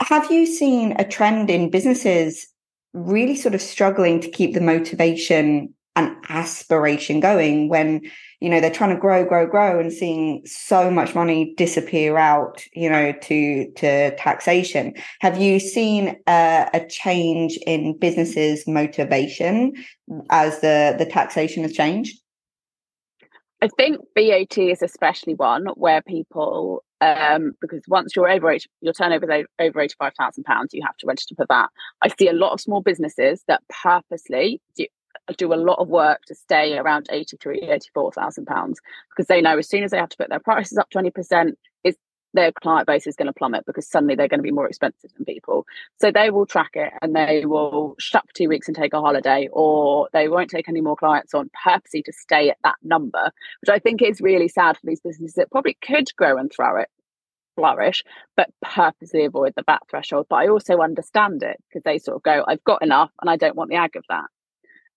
Have 0.00 0.30
you 0.30 0.46
seen 0.46 0.94
a 0.98 1.06
trend 1.06 1.50
in 1.50 1.70
businesses 1.70 2.46
really 2.94 3.36
sort 3.36 3.54
of 3.54 3.60
struggling 3.60 4.20
to 4.20 4.30
keep 4.30 4.54
the 4.54 4.60
motivation 4.60 5.74
and 5.94 6.16
aspiration 6.28 7.20
going 7.20 7.68
when 7.68 8.10
you 8.40 8.48
know 8.48 8.60
they're 8.60 8.70
trying 8.70 8.94
to 8.94 9.00
grow 9.00 9.24
grow 9.24 9.46
grow 9.46 9.78
and 9.80 9.92
seeing 9.92 10.42
so 10.46 10.90
much 10.90 11.14
money 11.14 11.54
disappear 11.56 12.16
out 12.16 12.62
you 12.72 12.88
know 12.88 13.12
to 13.20 13.70
to 13.72 14.14
taxation 14.16 14.94
have 15.20 15.40
you 15.40 15.58
seen 15.58 16.16
a, 16.26 16.68
a 16.74 16.86
change 16.88 17.58
in 17.66 17.96
businesses 17.98 18.66
motivation 18.66 19.72
as 20.30 20.60
the 20.60 20.94
the 20.98 21.06
taxation 21.06 21.62
has 21.62 21.72
changed 21.72 22.20
i 23.62 23.68
think 23.76 23.98
vat 24.14 24.58
is 24.58 24.82
especially 24.82 25.34
one 25.34 25.66
where 25.74 26.02
people 26.02 26.82
um, 27.00 27.52
because 27.60 27.82
once 27.86 28.16
you're 28.16 28.28
over 28.28 28.56
your 28.80 28.92
turnover 28.92 29.30
is 29.32 29.46
over 29.60 29.80
eighty 29.80 29.94
five 29.98 30.14
thousand 30.18 30.44
pounds, 30.44 30.74
you 30.74 30.82
have 30.84 30.96
to 30.96 31.06
register 31.06 31.34
for 31.36 31.46
that. 31.48 31.68
I 32.02 32.08
see 32.08 32.28
a 32.28 32.32
lot 32.32 32.52
of 32.52 32.60
small 32.60 32.80
businesses 32.80 33.44
that 33.46 33.62
purposely 33.82 34.60
do, 34.76 34.86
do 35.36 35.52
a 35.52 35.56
lot 35.56 35.78
of 35.78 35.88
work 35.88 36.22
to 36.26 36.34
stay 36.34 36.76
around 36.76 37.08
83 37.10 37.60
84,000 37.60 38.46
pounds 38.46 38.80
because 39.10 39.26
they 39.26 39.40
know 39.40 39.58
as 39.58 39.68
soon 39.68 39.84
as 39.84 39.90
they 39.90 39.98
have 39.98 40.08
to 40.10 40.16
put 40.16 40.28
their 40.28 40.40
prices 40.40 40.78
up 40.78 40.88
20% 40.90 41.52
it's 41.84 41.98
their 42.34 42.52
client 42.52 42.86
base 42.86 43.06
is 43.06 43.16
going 43.16 43.26
to 43.26 43.32
plummet 43.32 43.64
because 43.66 43.88
suddenly 43.88 44.14
they're 44.14 44.28
going 44.28 44.38
to 44.38 44.44
be 44.44 44.50
more 44.50 44.68
expensive 44.68 45.10
than 45.16 45.24
people. 45.24 45.64
So 46.00 46.10
they 46.10 46.30
will 46.30 46.46
track 46.46 46.70
it 46.74 46.92
and 47.00 47.14
they 47.14 47.44
will 47.46 47.94
shut 47.98 48.26
for 48.26 48.34
two 48.34 48.48
weeks 48.48 48.68
and 48.68 48.76
take 48.76 48.92
a 48.92 49.00
holiday, 49.00 49.48
or 49.50 50.08
they 50.12 50.28
won't 50.28 50.50
take 50.50 50.68
any 50.68 50.80
more 50.80 50.96
clients 50.96 51.34
on 51.34 51.50
purposely 51.64 52.02
to 52.02 52.12
stay 52.12 52.50
at 52.50 52.58
that 52.64 52.76
number, 52.82 53.30
which 53.60 53.70
I 53.70 53.78
think 53.78 54.02
is 54.02 54.20
really 54.20 54.48
sad 54.48 54.76
for 54.76 54.86
these 54.86 55.00
businesses 55.00 55.34
that 55.34 55.50
probably 55.50 55.78
could 55.82 56.14
grow 56.16 56.36
and 56.36 56.52
throw 56.52 56.76
it 56.80 56.88
flourish, 57.56 58.04
but 58.36 58.50
purposely 58.62 59.24
avoid 59.24 59.52
the 59.56 59.64
VAT 59.66 59.82
threshold. 59.90 60.26
But 60.30 60.36
I 60.36 60.48
also 60.48 60.78
understand 60.78 61.42
it 61.42 61.56
because 61.68 61.82
they 61.82 61.98
sort 61.98 62.16
of 62.16 62.22
go, 62.22 62.44
I've 62.46 62.62
got 62.62 62.82
enough 62.82 63.10
and 63.20 63.28
I 63.28 63.36
don't 63.36 63.56
want 63.56 63.70
the 63.70 63.76
ag 63.76 63.96
of 63.96 64.04
that. 64.08 64.26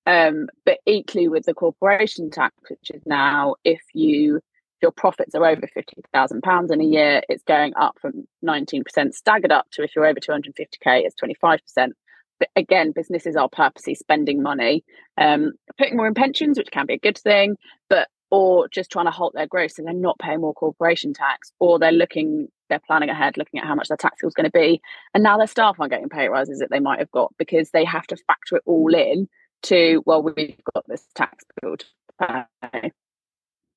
Um, 0.07 0.47
but 0.65 0.79
equally 0.85 1.27
with 1.27 1.45
the 1.45 1.53
corporation 1.53 2.31
tax, 2.31 2.55
which 2.69 2.91
is 2.91 3.01
now 3.05 3.55
if 3.63 3.81
you 3.93 4.41
your 4.81 4.91
profits 4.91 5.35
are 5.35 5.45
over 5.45 5.67
£50,000 5.77 6.71
in 6.71 6.81
a 6.81 6.83
year, 6.83 7.21
it's 7.29 7.43
going 7.43 7.73
up 7.79 7.97
from 8.01 8.27
19% 8.43 9.13
staggered 9.13 9.51
up 9.51 9.67
to 9.71 9.83
if 9.83 9.95
you're 9.95 10.07
over 10.07 10.19
250k, 10.19 11.03
it's 11.03 11.15
25%. 11.21 11.91
But 12.39 12.49
again, 12.55 12.91
businesses 12.91 13.35
are 13.35 13.47
purposely 13.47 13.93
spending 13.93 14.41
money, 14.41 14.83
um, 15.19 15.51
putting 15.77 15.97
more 15.97 16.07
in 16.07 16.15
pensions, 16.15 16.57
which 16.57 16.71
can 16.71 16.87
be 16.87 16.95
a 16.95 16.99
good 16.99 17.17
thing, 17.17 17.57
but 17.89 18.07
or 18.31 18.67
just 18.69 18.89
trying 18.89 19.05
to 19.05 19.11
halt 19.11 19.33
their 19.35 19.45
growth 19.45 19.73
so 19.73 19.83
they're 19.83 19.93
not 19.93 20.17
paying 20.17 20.39
more 20.39 20.53
corporation 20.53 21.13
tax, 21.13 21.51
or 21.59 21.77
they're 21.77 21.91
looking, 21.91 22.47
they're 22.69 22.81
planning 22.87 23.09
ahead, 23.09 23.37
looking 23.37 23.59
at 23.59 23.67
how 23.67 23.75
much 23.75 23.89
their 23.89 23.97
tax 23.97 24.21
bill 24.21 24.29
is 24.29 24.33
going 24.33 24.49
to 24.49 24.51
be, 24.51 24.81
and 25.13 25.21
now 25.21 25.37
their 25.37 25.45
staff 25.45 25.75
aren't 25.77 25.91
getting 25.91 26.09
pay 26.09 26.29
rises 26.29 26.59
that 26.59 26.71
they 26.71 26.79
might 26.79 26.97
have 26.97 27.11
got 27.11 27.31
because 27.37 27.69
they 27.69 27.85
have 27.85 28.07
to 28.07 28.17
factor 28.25 28.55
it 28.55 28.63
all 28.65 28.95
in 28.95 29.27
to 29.63 30.03
well, 30.05 30.23
we've 30.23 30.59
got 30.73 30.85
this 30.87 31.05
tax 31.15 31.43
bill 31.61 31.77
to 31.77 32.47
pay 32.71 32.91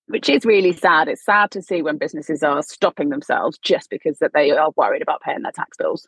which 0.06 0.28
is 0.28 0.44
really 0.44 0.72
sad. 0.72 1.08
It's 1.08 1.24
sad 1.24 1.50
to 1.52 1.62
see 1.62 1.82
when 1.82 1.98
businesses 1.98 2.42
are 2.42 2.62
stopping 2.62 3.08
themselves 3.08 3.58
just 3.58 3.90
because 3.90 4.18
that 4.18 4.32
they 4.34 4.50
are 4.50 4.70
worried 4.76 5.02
about 5.02 5.22
paying 5.22 5.42
their 5.42 5.52
tax 5.52 5.76
bills. 5.76 6.06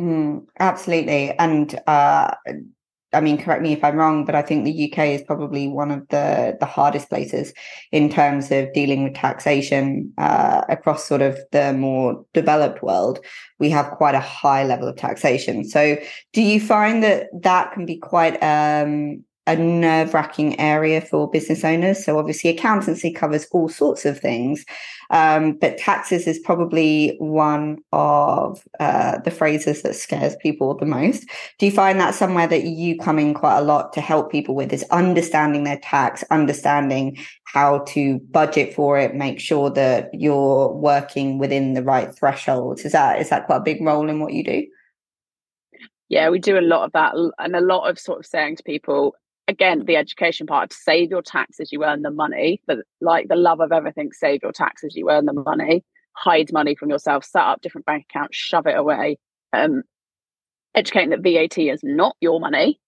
Mm, 0.00 0.46
absolutely, 0.58 1.32
and 1.38 1.80
uh, 1.86 2.34
I 3.14 3.20
mean, 3.20 3.38
correct 3.38 3.62
me 3.62 3.72
if 3.72 3.82
I'm 3.84 3.96
wrong, 3.96 4.24
but 4.24 4.34
I 4.34 4.42
think 4.42 4.64
the 4.64 4.92
UK 4.92 4.98
is 5.08 5.22
probably 5.22 5.68
one 5.68 5.90
of 5.90 6.06
the 6.08 6.56
the 6.60 6.66
hardest 6.66 7.08
places 7.08 7.52
in 7.92 8.10
terms 8.10 8.50
of 8.50 8.72
dealing 8.72 9.04
with 9.04 9.14
taxation 9.14 10.12
uh, 10.18 10.62
across 10.68 11.04
sort 11.04 11.22
of 11.22 11.38
the 11.52 11.72
more 11.72 12.24
developed 12.34 12.82
world. 12.82 13.20
We 13.58 13.70
have 13.70 13.90
quite 13.92 14.14
a 14.14 14.20
high 14.20 14.64
level 14.64 14.88
of 14.88 14.96
taxation. 14.96 15.64
So, 15.64 15.96
do 16.32 16.42
you 16.42 16.60
find 16.60 17.02
that 17.02 17.28
that 17.42 17.72
can 17.72 17.86
be 17.86 17.96
quite 17.96 18.42
um, 18.42 19.24
a 19.46 19.56
nerve 19.56 20.14
wracking 20.14 20.58
area 20.58 21.00
for 21.00 21.30
business 21.30 21.64
owners. 21.64 22.04
So, 22.04 22.18
obviously, 22.18 22.50
accountancy 22.50 23.12
covers 23.12 23.46
all 23.52 23.68
sorts 23.68 24.04
of 24.04 24.18
things, 24.18 24.64
um, 25.10 25.52
but 25.52 25.76
taxes 25.76 26.26
is 26.26 26.38
probably 26.38 27.16
one 27.18 27.78
of 27.92 28.62
uh, 28.80 29.18
the 29.18 29.30
phrases 29.30 29.82
that 29.82 29.96
scares 29.96 30.34
people 30.36 30.74
the 30.74 30.86
most. 30.86 31.26
Do 31.58 31.66
you 31.66 31.72
find 31.72 32.00
that 32.00 32.14
somewhere 32.14 32.46
that 32.46 32.64
you 32.64 32.98
come 32.98 33.18
in 33.18 33.34
quite 33.34 33.58
a 33.58 33.62
lot 33.62 33.92
to 33.92 34.00
help 34.00 34.32
people 34.32 34.54
with 34.54 34.72
is 34.72 34.84
understanding 34.90 35.64
their 35.64 35.78
tax, 35.78 36.24
understanding 36.30 37.18
how 37.44 37.80
to 37.88 38.18
budget 38.30 38.74
for 38.74 38.98
it, 38.98 39.14
make 39.14 39.40
sure 39.40 39.68
that 39.70 40.08
you're 40.14 40.72
working 40.72 41.38
within 41.38 41.74
the 41.74 41.82
right 41.82 42.14
thresholds? 42.14 42.84
Is 42.84 42.92
that 42.92 43.20
is 43.20 43.28
that 43.28 43.46
quite 43.46 43.58
a 43.58 43.60
big 43.60 43.82
role 43.82 44.08
in 44.08 44.20
what 44.20 44.32
you 44.32 44.42
do? 44.42 44.66
Yeah, 46.08 46.30
we 46.30 46.38
do 46.38 46.58
a 46.58 46.60
lot 46.60 46.84
of 46.84 46.92
that 46.92 47.14
and 47.38 47.56
a 47.56 47.60
lot 47.60 47.88
of 47.88 47.98
sort 47.98 48.20
of 48.20 48.26
saying 48.26 48.56
to 48.56 48.62
people, 48.62 49.14
again 49.48 49.84
the 49.84 49.96
education 49.96 50.46
part 50.46 50.72
save 50.72 51.10
your 51.10 51.22
tax 51.22 51.60
as 51.60 51.70
you 51.72 51.84
earn 51.84 52.02
the 52.02 52.10
money 52.10 52.60
but 52.66 52.78
like 53.00 53.28
the 53.28 53.36
love 53.36 53.60
of 53.60 53.72
everything 53.72 54.10
save 54.12 54.40
your 54.42 54.52
tax 54.52 54.82
as 54.84 54.96
you 54.96 55.10
earn 55.10 55.26
the 55.26 55.32
money 55.32 55.84
hide 56.14 56.52
money 56.52 56.74
from 56.74 56.90
yourself 56.90 57.24
set 57.24 57.42
up 57.42 57.60
different 57.60 57.86
bank 57.86 58.06
accounts 58.08 58.36
shove 58.36 58.66
it 58.66 58.76
away. 58.76 59.18
Um, 59.52 59.82
educating 60.74 61.10
that 61.10 61.22
vat 61.22 61.58
is 61.58 61.80
not 61.82 62.16
your 62.20 62.40
money. 62.40 62.80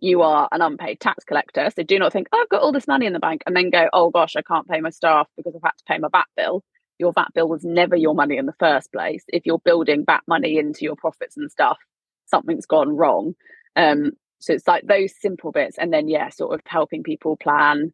You 0.00 0.22
are 0.22 0.48
an 0.52 0.60
unpaid 0.60 1.00
tax 1.00 1.24
collector 1.24 1.70
so 1.74 1.82
do 1.82 1.98
not 1.98 2.12
think 2.12 2.28
oh, 2.32 2.42
i've 2.42 2.48
got 2.48 2.62
all 2.62 2.72
this 2.72 2.88
money 2.88 3.06
in 3.06 3.12
the 3.14 3.20
bank 3.20 3.42
and 3.46 3.56
then 3.56 3.70
go 3.70 3.88
oh 3.92 4.10
gosh 4.10 4.34
i 4.36 4.42
can't 4.42 4.68
pay 4.68 4.80
my 4.80 4.90
staff 4.90 5.28
because 5.36 5.54
i've 5.54 5.62
had 5.62 5.70
to 5.78 5.84
pay 5.88 5.98
my 5.98 6.08
vat 6.12 6.26
bill. 6.36 6.62
Your 6.98 7.12
vat 7.12 7.28
bill 7.34 7.48
was 7.48 7.64
never 7.64 7.96
your 7.96 8.14
money 8.14 8.36
in 8.36 8.46
the 8.46 8.54
first 8.58 8.92
place. 8.92 9.24
If 9.28 9.46
you're 9.46 9.60
building 9.64 10.04
vat 10.04 10.22
money 10.28 10.58
into 10.58 10.84
your 10.84 10.96
profits 10.96 11.36
and 11.36 11.50
stuff 11.50 11.78
something's 12.26 12.66
gone 12.66 12.96
wrong. 12.96 13.34
Um, 13.76 14.12
so 14.44 14.52
it's 14.52 14.68
like 14.68 14.86
those 14.86 15.12
simple 15.18 15.52
bits. 15.52 15.78
And 15.78 15.92
then, 15.92 16.08
yeah, 16.08 16.28
sort 16.28 16.54
of 16.54 16.60
helping 16.66 17.02
people 17.02 17.36
plan 17.36 17.92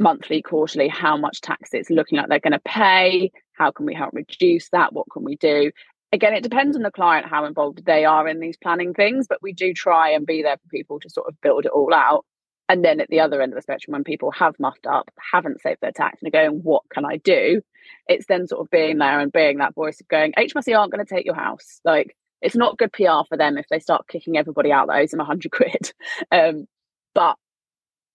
monthly, 0.00 0.40
quarterly, 0.42 0.88
how 0.88 1.16
much 1.16 1.40
tax 1.40 1.70
it's 1.72 1.90
looking 1.90 2.18
like 2.18 2.28
they're 2.28 2.40
going 2.40 2.52
to 2.52 2.60
pay. 2.60 3.30
How 3.52 3.70
can 3.70 3.84
we 3.84 3.94
help 3.94 4.14
reduce 4.14 4.70
that? 4.70 4.92
What 4.92 5.06
can 5.12 5.24
we 5.24 5.36
do? 5.36 5.70
Again, 6.12 6.32
it 6.32 6.42
depends 6.42 6.76
on 6.76 6.82
the 6.82 6.90
client 6.90 7.26
how 7.26 7.44
involved 7.44 7.84
they 7.84 8.06
are 8.06 8.26
in 8.26 8.40
these 8.40 8.56
planning 8.56 8.94
things, 8.94 9.26
but 9.28 9.42
we 9.42 9.52
do 9.52 9.74
try 9.74 10.10
and 10.10 10.24
be 10.24 10.42
there 10.42 10.56
for 10.56 10.68
people 10.70 10.98
to 11.00 11.10
sort 11.10 11.28
of 11.28 11.38
build 11.42 11.66
it 11.66 11.72
all 11.72 11.92
out. 11.92 12.24
And 12.70 12.84
then 12.84 13.00
at 13.00 13.08
the 13.08 13.20
other 13.20 13.42
end 13.42 13.52
of 13.52 13.56
the 13.56 13.62
spectrum, 13.62 13.92
when 13.92 14.04
people 14.04 14.30
have 14.30 14.54
muffed 14.58 14.86
up, 14.86 15.10
haven't 15.32 15.60
saved 15.60 15.80
their 15.82 15.92
tax, 15.92 16.22
and 16.22 16.28
are 16.28 16.38
going, 16.38 16.60
What 16.62 16.82
can 16.90 17.04
I 17.04 17.16
do? 17.16 17.60
It's 18.06 18.26
then 18.26 18.46
sort 18.46 18.60
of 18.60 18.70
being 18.70 18.98
there 18.98 19.20
and 19.20 19.32
being 19.32 19.58
that 19.58 19.74
voice 19.74 20.00
of 20.00 20.08
going, 20.08 20.32
HMRC 20.32 20.78
aren't 20.78 20.92
going 20.92 21.04
to 21.04 21.14
take 21.14 21.26
your 21.26 21.34
house. 21.34 21.80
Like, 21.84 22.14
it's 22.40 22.56
not 22.56 22.78
good 22.78 22.92
PR 22.92 23.24
for 23.28 23.36
them 23.36 23.58
if 23.58 23.66
they 23.70 23.78
start 23.78 24.08
kicking 24.08 24.36
everybody 24.36 24.72
out 24.72 24.88
that 24.88 24.98
owes 24.98 25.10
them 25.10 25.20
a 25.20 25.24
hundred 25.24 25.52
quid. 25.52 25.92
Um, 26.30 26.66
but 27.14 27.36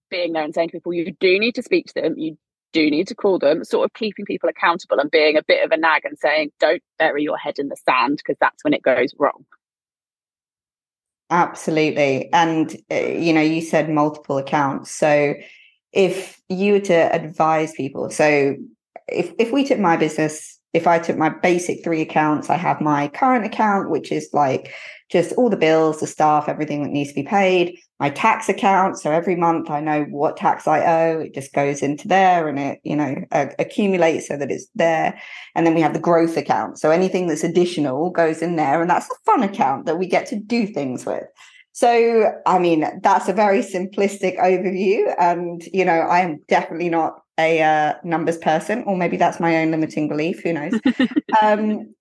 being 0.09 0.33
there 0.33 0.43
and 0.43 0.53
saying 0.53 0.69
to 0.69 0.73
people, 0.73 0.93
you 0.93 1.11
do 1.19 1.39
need 1.39 1.55
to 1.55 1.63
speak 1.63 1.87
to 1.87 1.93
them, 1.95 2.17
you 2.17 2.37
do 2.71 2.89
need 2.89 3.07
to 3.07 3.15
call 3.15 3.39
them, 3.39 3.63
sort 3.63 3.85
of 3.85 3.93
keeping 3.93 4.25
people 4.25 4.49
accountable 4.49 4.99
and 4.99 5.09
being 5.09 5.37
a 5.37 5.43
bit 5.43 5.63
of 5.63 5.71
a 5.71 5.77
nag 5.77 6.05
and 6.05 6.17
saying, 6.17 6.51
don't 6.59 6.83
bury 6.99 7.23
your 7.23 7.37
head 7.37 7.59
in 7.59 7.69
the 7.69 7.77
sand 7.87 8.17
because 8.17 8.37
that's 8.39 8.63
when 8.63 8.73
it 8.73 8.81
goes 8.81 9.13
wrong. 9.17 9.45
Absolutely. 11.29 12.31
And, 12.31 12.75
uh, 12.91 12.95
you 12.95 13.33
know, 13.33 13.41
you 13.41 13.61
said 13.61 13.89
multiple 13.89 14.37
accounts. 14.37 14.91
So 14.91 15.33
if 15.91 16.39
you 16.49 16.73
were 16.73 16.79
to 16.81 17.15
advise 17.15 17.73
people, 17.73 18.09
so 18.09 18.55
if, 19.07 19.33
if 19.39 19.51
we 19.51 19.65
took 19.65 19.79
my 19.79 19.97
business 19.97 20.59
if 20.73 20.87
I 20.87 20.99
took 20.99 21.17
my 21.17 21.29
basic 21.29 21.83
three 21.83 22.01
accounts, 22.01 22.49
I 22.49 22.57
have 22.57 22.81
my 22.81 23.07
current 23.09 23.45
account, 23.45 23.91
which 23.91 24.11
is 24.11 24.29
like 24.33 24.73
just 25.09 25.33
all 25.33 25.49
the 25.49 25.55
bills, 25.55 25.99
the 25.99 26.07
staff, 26.07 26.49
everything 26.49 26.81
that 26.81 26.89
needs 26.89 27.09
to 27.09 27.15
be 27.15 27.23
paid, 27.23 27.77
my 27.99 28.09
tax 28.09 28.49
account. 28.49 28.97
So 28.97 29.11
every 29.11 29.35
month 29.35 29.69
I 29.69 29.79
know 29.79 30.05
what 30.05 30.35
tax 30.35 30.67
I 30.67 30.79
owe. 30.83 31.19
It 31.19 31.35
just 31.35 31.53
goes 31.53 31.83
into 31.83 32.07
there 32.07 32.47
and 32.47 32.57
it, 32.57 32.79
you 32.83 32.95
know, 32.95 33.15
uh, 33.31 33.47
accumulates 33.59 34.27
so 34.27 34.37
that 34.37 34.49
it's 34.49 34.65
there. 34.73 35.19
And 35.53 35.67
then 35.67 35.75
we 35.75 35.81
have 35.81 35.93
the 35.93 35.99
growth 35.99 36.35
account. 36.35 36.79
So 36.79 36.89
anything 36.89 37.27
that's 37.27 37.43
additional 37.43 38.09
goes 38.09 38.41
in 38.41 38.55
there. 38.55 38.81
And 38.81 38.89
that's 38.89 39.07
the 39.07 39.17
fun 39.25 39.43
account 39.43 39.85
that 39.85 39.99
we 39.99 40.07
get 40.07 40.25
to 40.27 40.35
do 40.35 40.65
things 40.65 41.05
with. 41.05 41.25
So, 41.73 42.31
I 42.45 42.59
mean, 42.59 42.85
that's 43.01 43.27
a 43.27 43.33
very 43.33 43.61
simplistic 43.61 44.39
overview. 44.39 45.13
And, 45.19 45.63
you 45.73 45.85
know, 45.85 45.99
I 45.99 46.19
am 46.19 46.39
definitely 46.47 46.89
not 46.89 47.22
a 47.39 47.61
uh, 47.61 47.93
numbers 48.03 48.37
person, 48.37 48.83
or 48.83 48.95
maybe 48.95 49.17
that's 49.17 49.39
my 49.39 49.57
own 49.57 49.71
limiting 49.71 50.07
belief. 50.07 50.41
Who 50.43 50.53
knows? 50.53 50.79
um, 51.41 51.93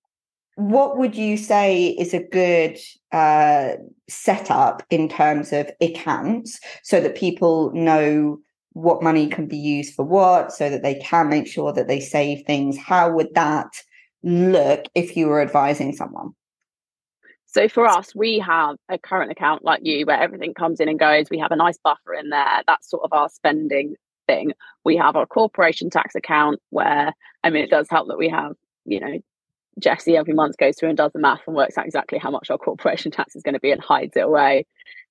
what 0.57 0.99
would 0.99 1.17
you 1.17 1.37
say 1.37 1.89
is 1.89 2.13
a 2.13 2.23
good 2.23 2.79
uh, 3.13 3.73
setup 4.09 4.83
in 4.91 5.09
terms 5.09 5.53
of 5.53 5.71
accounts 5.81 6.61
so 6.83 7.01
that 7.01 7.17
people 7.17 7.73
know 7.73 8.39
what 8.75 9.03
money 9.03 9.29
can 9.29 9.47
be 9.47 9.57
used 9.57 9.95
for 9.95 10.05
what, 10.05 10.53
so 10.53 10.69
that 10.69 10.83
they 10.83 10.95
can 10.97 11.29
make 11.29 11.47
sure 11.47 11.73
that 11.73 11.89
they 11.89 12.01
save 12.01 12.45
things? 12.47 12.77
How 12.77 13.11
would 13.11 13.35
that 13.35 13.71
look 14.23 14.85
if 14.95 15.17
you 15.17 15.27
were 15.27 15.41
advising 15.41 15.95
someone? 15.95 16.33
So 17.47 17.69
for 17.69 17.87
us, 17.87 18.15
we 18.15 18.39
have 18.39 18.77
a 18.89 18.97
current 18.97 19.31
account 19.31 19.63
like 19.63 19.81
you 19.83 20.07
where 20.07 20.21
everything 20.21 20.55
comes 20.55 20.81
in 20.81 20.89
and 20.89 20.99
goes. 20.99 21.27
We 21.31 21.39
have 21.39 21.53
a 21.53 21.57
nice 21.57 21.77
buffer 21.77 22.15
in 22.15 22.31
there. 22.31 22.63
That's 22.67 22.89
sort 22.89 23.03
of 23.05 23.13
our 23.13 23.29
spending 23.29 23.97
thing. 24.33 24.53
We 24.85 24.97
have 24.97 25.17
our 25.17 25.27
corporation 25.27 25.91
tax 25.91 26.15
account 26.15 26.61
where, 26.71 27.13
I 27.45 27.51
mean, 27.51 27.63
it 27.65 27.71
does 27.71 27.89
help 27.91 28.09
that 28.09 28.19
we 28.19 28.29
have, 28.29 28.53
you 28.85 29.01
know, 29.01 29.19
Jesse 29.79 30.17
every 30.17 30.35
month 30.35 30.57
goes 30.59 30.77
through 30.77 30.91
and 30.91 30.99
does 30.99 31.13
the 31.13 31.19
math 31.19 31.41
and 31.47 31.57
works 31.57 31.79
out 31.79 31.87
exactly 31.87 32.19
how 32.19 32.31
much 32.31 32.51
our 32.51 32.59
corporation 32.59 33.11
tax 33.11 33.35
is 33.35 33.43
going 33.43 33.55
to 33.55 33.61
be 33.61 33.71
and 33.71 33.81
hides 33.81 34.17
it 34.17 34.21
away. 34.21 34.67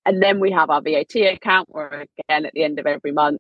And 0.06 0.22
then 0.22 0.40
we 0.40 0.51
have 0.51 0.70
our 0.70 0.82
VAT 0.82 1.16
account 1.16 1.68
where, 1.72 2.06
again, 2.30 2.46
at 2.46 2.54
the 2.54 2.63
end 2.63 2.80
of 2.80 2.86
every 2.86 3.12
month, 3.12 3.40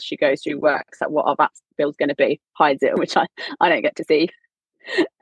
she 0.00 0.16
goes 0.16 0.42
through 0.42 0.58
works 0.58 1.00
at 1.00 1.10
what 1.10 1.26
our 1.26 1.36
VAT 1.36 1.50
bill 1.76 1.90
is 1.90 1.96
going 1.96 2.08
to 2.08 2.14
be, 2.14 2.40
hides 2.52 2.82
it, 2.82 2.94
which 2.98 3.16
I, 3.16 3.26
I 3.60 3.68
don't 3.68 3.82
get 3.82 3.96
to 3.96 4.04
see. 4.04 4.28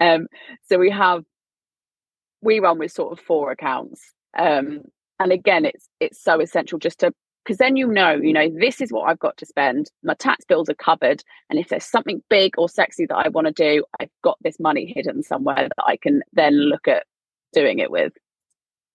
Um, 0.01 0.27
so 0.69 0.79
we 0.79 0.91
have 0.91 1.23
we 2.43 2.59
run 2.61 2.79
with 2.79 2.91
sort 2.91 3.13
of 3.13 3.23
four 3.23 3.51
accounts 3.51 4.01
um, 4.39 4.83
and 5.19 5.33
again, 5.33 5.65
it's 5.65 5.89
it's 6.01 6.23
so 6.23 6.41
essential 6.41 6.79
just 6.79 7.01
to 7.01 7.13
because 7.45 7.59
then 7.59 7.77
you 7.77 7.87
know, 7.87 8.13
you 8.13 8.33
know, 8.33 8.49
this 8.59 8.81
is 8.81 8.93
what 8.93 9.09
I've 9.09 9.19
got 9.19 9.37
to 9.39 9.47
spend. 9.47 9.91
My 10.03 10.15
tax 10.15 10.45
bills 10.45 10.69
are 10.69 10.75
covered, 10.75 11.23
and 11.49 11.59
if 11.59 11.69
there's 11.69 11.85
something 11.85 12.23
big 12.29 12.59
or 12.59 12.69
sexy 12.69 13.07
that 13.07 13.17
I 13.17 13.29
want 13.29 13.47
to 13.47 13.53
do, 13.53 13.85
I've 14.01 14.11
got 14.23 14.39
this 14.43 14.61
money 14.61 14.93
hidden 14.95 15.23
somewhere 15.23 15.69
that 15.69 15.85
I 15.85 15.97
can 15.97 16.23
then 16.33 16.55
look 16.55 16.87
at 16.87 17.05
doing 17.53 17.79
it 17.79 17.91
with. 17.91 18.13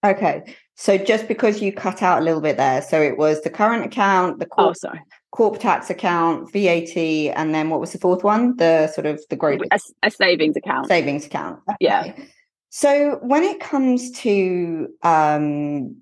Okay. 0.05 0.55
So 0.75 0.97
just 0.97 1.27
because 1.27 1.61
you 1.61 1.71
cut 1.73 2.03
out 2.03 2.21
a 2.21 2.23
little 2.23 2.41
bit 2.41 2.57
there, 2.57 2.81
so 2.81 3.01
it 3.01 3.17
was 3.17 3.41
the 3.41 3.49
current 3.49 3.85
account, 3.85 4.39
the 4.39 4.45
corp, 4.45 4.75
oh, 4.85 4.91
corp 5.31 5.59
tax 5.59 5.89
account, 5.89 6.51
VAT, 6.51 6.97
and 6.97 7.55
then 7.55 7.69
what 7.69 7.79
was 7.79 7.93
the 7.93 7.97
fourth 7.97 8.23
one? 8.23 8.55
The 8.57 8.87
sort 8.87 9.07
of 9.07 9.21
the 9.29 9.35
growth 9.35 9.61
a, 9.71 9.79
a 10.03 10.11
savings 10.11 10.55
account. 10.57 10.87
Savings 10.87 11.25
account. 11.25 11.61
Okay. 11.69 11.77
Yeah. 11.79 12.13
So 12.77 13.19
when 13.21 13.43
it 13.43 13.61
comes 13.61 14.11
to 14.23 14.89
um 15.01 15.95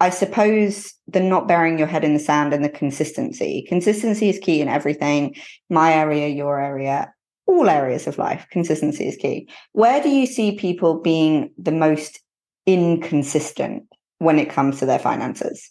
I 0.00 0.10
suppose 0.10 0.94
the 1.06 1.20
not 1.20 1.46
burying 1.46 1.78
your 1.78 1.86
head 1.86 2.02
in 2.02 2.12
the 2.12 2.18
sand 2.18 2.52
and 2.52 2.64
the 2.64 2.68
consistency. 2.68 3.64
Consistency 3.68 4.28
is 4.28 4.40
key 4.40 4.60
in 4.60 4.66
everything. 4.66 5.36
My 5.70 5.92
area, 5.92 6.26
your 6.26 6.60
area, 6.60 7.14
all 7.46 7.68
areas 7.68 8.08
of 8.08 8.18
life, 8.18 8.48
consistency 8.50 9.06
is 9.06 9.16
key. 9.16 9.48
Where 9.74 10.02
do 10.02 10.08
you 10.08 10.26
see 10.26 10.56
people 10.56 11.00
being 11.00 11.52
the 11.56 11.70
most 11.70 12.18
inconsistent 12.66 13.84
when 14.18 14.40
it 14.40 14.50
comes 14.50 14.80
to 14.80 14.86
their 14.86 14.98
finances? 14.98 15.70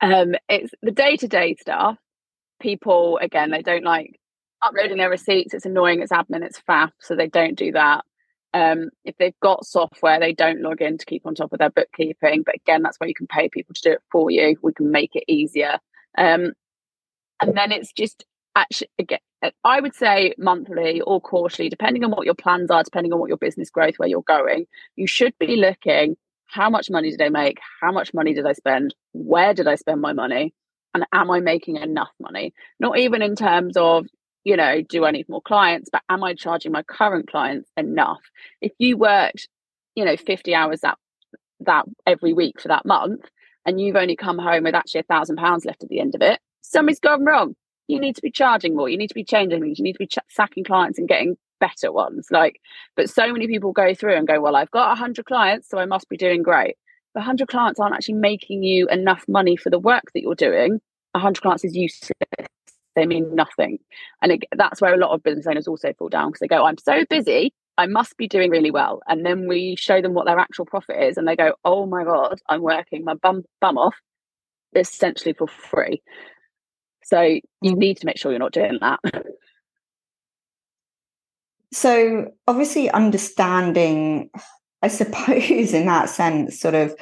Um, 0.00 0.34
it's 0.48 0.74
the 0.82 0.90
day 0.90 1.16
to 1.18 1.28
day 1.28 1.54
stuff. 1.60 1.96
People, 2.60 3.18
again, 3.18 3.52
they 3.52 3.62
don't 3.62 3.84
like 3.84 4.18
uploading 4.62 4.96
their 4.96 5.10
receipts. 5.10 5.54
It's 5.54 5.64
annoying, 5.64 6.02
it's 6.02 6.10
admin, 6.10 6.42
it's 6.42 6.60
faff, 6.68 6.90
so 6.98 7.14
they 7.14 7.28
don't 7.28 7.54
do 7.54 7.70
that. 7.70 8.04
Um, 8.54 8.88
if 9.04 9.16
they've 9.18 9.38
got 9.42 9.66
software, 9.66 10.18
they 10.18 10.32
don't 10.32 10.62
log 10.62 10.80
in 10.80 10.96
to 10.96 11.04
keep 11.04 11.26
on 11.26 11.34
top 11.34 11.52
of 11.52 11.58
their 11.58 11.70
bookkeeping. 11.70 12.42
But 12.46 12.54
again, 12.54 12.82
that's 12.82 12.98
where 12.98 13.08
you 13.08 13.14
can 13.14 13.26
pay 13.26 13.48
people 13.48 13.74
to 13.74 13.82
do 13.82 13.92
it 13.92 14.02
for 14.10 14.30
you. 14.30 14.56
We 14.62 14.72
can 14.72 14.90
make 14.90 15.14
it 15.14 15.24
easier. 15.28 15.78
Um, 16.16 16.52
and 17.40 17.56
then 17.56 17.72
it's 17.72 17.92
just 17.92 18.24
actually, 18.56 18.90
again, 18.98 19.18
I 19.64 19.80
would 19.80 19.94
say 19.94 20.34
monthly 20.38 21.02
or 21.02 21.20
quarterly, 21.20 21.68
depending 21.68 22.04
on 22.04 22.12
what 22.12 22.24
your 22.24 22.34
plans 22.34 22.70
are, 22.70 22.82
depending 22.82 23.12
on 23.12 23.18
what 23.18 23.28
your 23.28 23.36
business 23.36 23.68
growth, 23.68 23.94
where 23.98 24.08
you're 24.08 24.22
going, 24.22 24.66
you 24.96 25.06
should 25.06 25.34
be 25.38 25.56
looking 25.56 26.16
how 26.54 26.70
much 26.70 26.88
money 26.90 27.10
did 27.10 27.20
I 27.20 27.30
make? 27.30 27.58
How 27.80 27.90
much 27.90 28.14
money 28.14 28.32
did 28.32 28.46
I 28.46 28.52
spend? 28.52 28.94
Where 29.12 29.54
did 29.54 29.66
I 29.66 29.74
spend 29.74 30.00
my 30.00 30.12
money? 30.12 30.54
And 30.94 31.04
am 31.12 31.30
I 31.30 31.40
making 31.40 31.76
enough 31.76 32.12
money? 32.20 32.54
Not 32.78 32.98
even 32.98 33.22
in 33.22 33.34
terms 33.34 33.76
of, 33.76 34.06
you 34.44 34.56
know, 34.56 34.82
do 34.82 35.04
I 35.04 35.10
need 35.10 35.28
more 35.28 35.42
clients, 35.42 35.88
but 35.90 36.02
am 36.08 36.22
I 36.22 36.34
charging 36.34 36.70
my 36.70 36.82
current 36.82 37.28
clients 37.28 37.70
enough? 37.76 38.20
If 38.60 38.72
you 38.78 38.96
worked, 38.96 39.48
you 39.94 40.04
know, 40.04 40.16
50 40.16 40.54
hours 40.54 40.80
that 40.82 40.98
that 41.60 41.86
every 42.06 42.34
week 42.34 42.60
for 42.60 42.68
that 42.68 42.84
month 42.84 43.22
and 43.64 43.80
you've 43.80 43.96
only 43.96 44.16
come 44.16 44.38
home 44.38 44.64
with 44.64 44.74
actually 44.74 45.00
a 45.00 45.04
thousand 45.04 45.36
pounds 45.36 45.64
left 45.64 45.82
at 45.82 45.88
the 45.88 46.00
end 46.00 46.14
of 46.14 46.20
it, 46.20 46.38
something's 46.60 47.00
gone 47.00 47.24
wrong. 47.24 47.54
You 47.88 47.98
need 47.98 48.16
to 48.16 48.22
be 48.22 48.30
charging 48.30 48.76
more. 48.76 48.88
You 48.88 48.98
need 48.98 49.08
to 49.08 49.14
be 49.14 49.24
changing 49.24 49.62
things. 49.62 49.78
You 49.78 49.84
need 49.84 49.94
to 49.94 49.98
be 49.98 50.06
ch- 50.06 50.18
sacking 50.28 50.64
clients 50.64 50.98
and 50.98 51.08
getting 51.08 51.36
better 51.60 51.90
ones. 51.90 52.26
Like 52.30 52.60
but 52.96 53.08
so 53.08 53.32
many 53.32 53.46
people 53.46 53.72
go 53.72 53.94
through 53.94 54.16
and 54.16 54.26
go 54.26 54.40
well 54.40 54.56
i've 54.56 54.70
got 54.70 54.88
100 54.88 55.24
clients 55.24 55.68
so 55.68 55.78
i 55.78 55.86
must 55.86 56.08
be 56.08 56.16
doing 56.18 56.42
great. 56.42 56.76
But 57.14 57.20
100 57.20 57.48
clients 57.48 57.80
aren't 57.80 57.94
actually 57.94 58.14
making 58.16 58.62
you 58.62 58.88
enough 58.88 59.24
money 59.28 59.56
for 59.56 59.70
the 59.70 59.78
work 59.78 60.10
that 60.12 60.22
you're 60.22 60.34
doing. 60.34 60.80
100 61.12 61.40
clients 61.40 61.64
is 61.64 61.76
useless 61.76 62.10
they 62.94 63.06
mean 63.06 63.34
nothing 63.34 63.78
and 64.22 64.32
it, 64.32 64.44
that's 64.56 64.80
where 64.80 64.94
a 64.94 64.98
lot 64.98 65.12
of 65.12 65.22
business 65.22 65.46
owners 65.46 65.68
also 65.68 65.92
fall 65.98 66.08
down 66.08 66.28
because 66.28 66.40
they 66.40 66.48
go 66.48 66.64
i'm 66.64 66.78
so 66.78 67.04
busy 67.08 67.52
I 67.76 67.86
must 67.86 68.16
be 68.16 68.28
doing 68.28 68.50
really 68.50 68.70
well. 68.70 69.02
And 69.08 69.26
then 69.26 69.48
we 69.48 69.74
show 69.76 70.00
them 70.00 70.14
what 70.14 70.26
their 70.26 70.38
actual 70.38 70.64
profit 70.64 71.02
is, 71.02 71.16
and 71.16 71.26
they 71.26 71.34
go, 71.34 71.54
Oh 71.64 71.86
my 71.86 72.04
God, 72.04 72.40
I'm 72.48 72.62
working 72.62 73.04
my 73.04 73.14
bum, 73.14 73.42
bum 73.60 73.78
off 73.78 73.96
essentially 74.74 75.32
for 75.32 75.48
free. 75.48 76.02
So 77.04 77.20
you 77.20 77.42
mm. 77.62 77.76
need 77.76 77.98
to 77.98 78.06
make 78.06 78.18
sure 78.18 78.32
you're 78.32 78.38
not 78.38 78.52
doing 78.52 78.78
that. 78.80 79.00
So 81.72 82.32
obviously 82.46 82.90
understanding, 82.90 84.30
I 84.82 84.88
suppose, 84.88 85.72
in 85.74 85.86
that 85.86 86.08
sense, 86.08 86.58
sort 86.58 86.74
of 86.74 86.94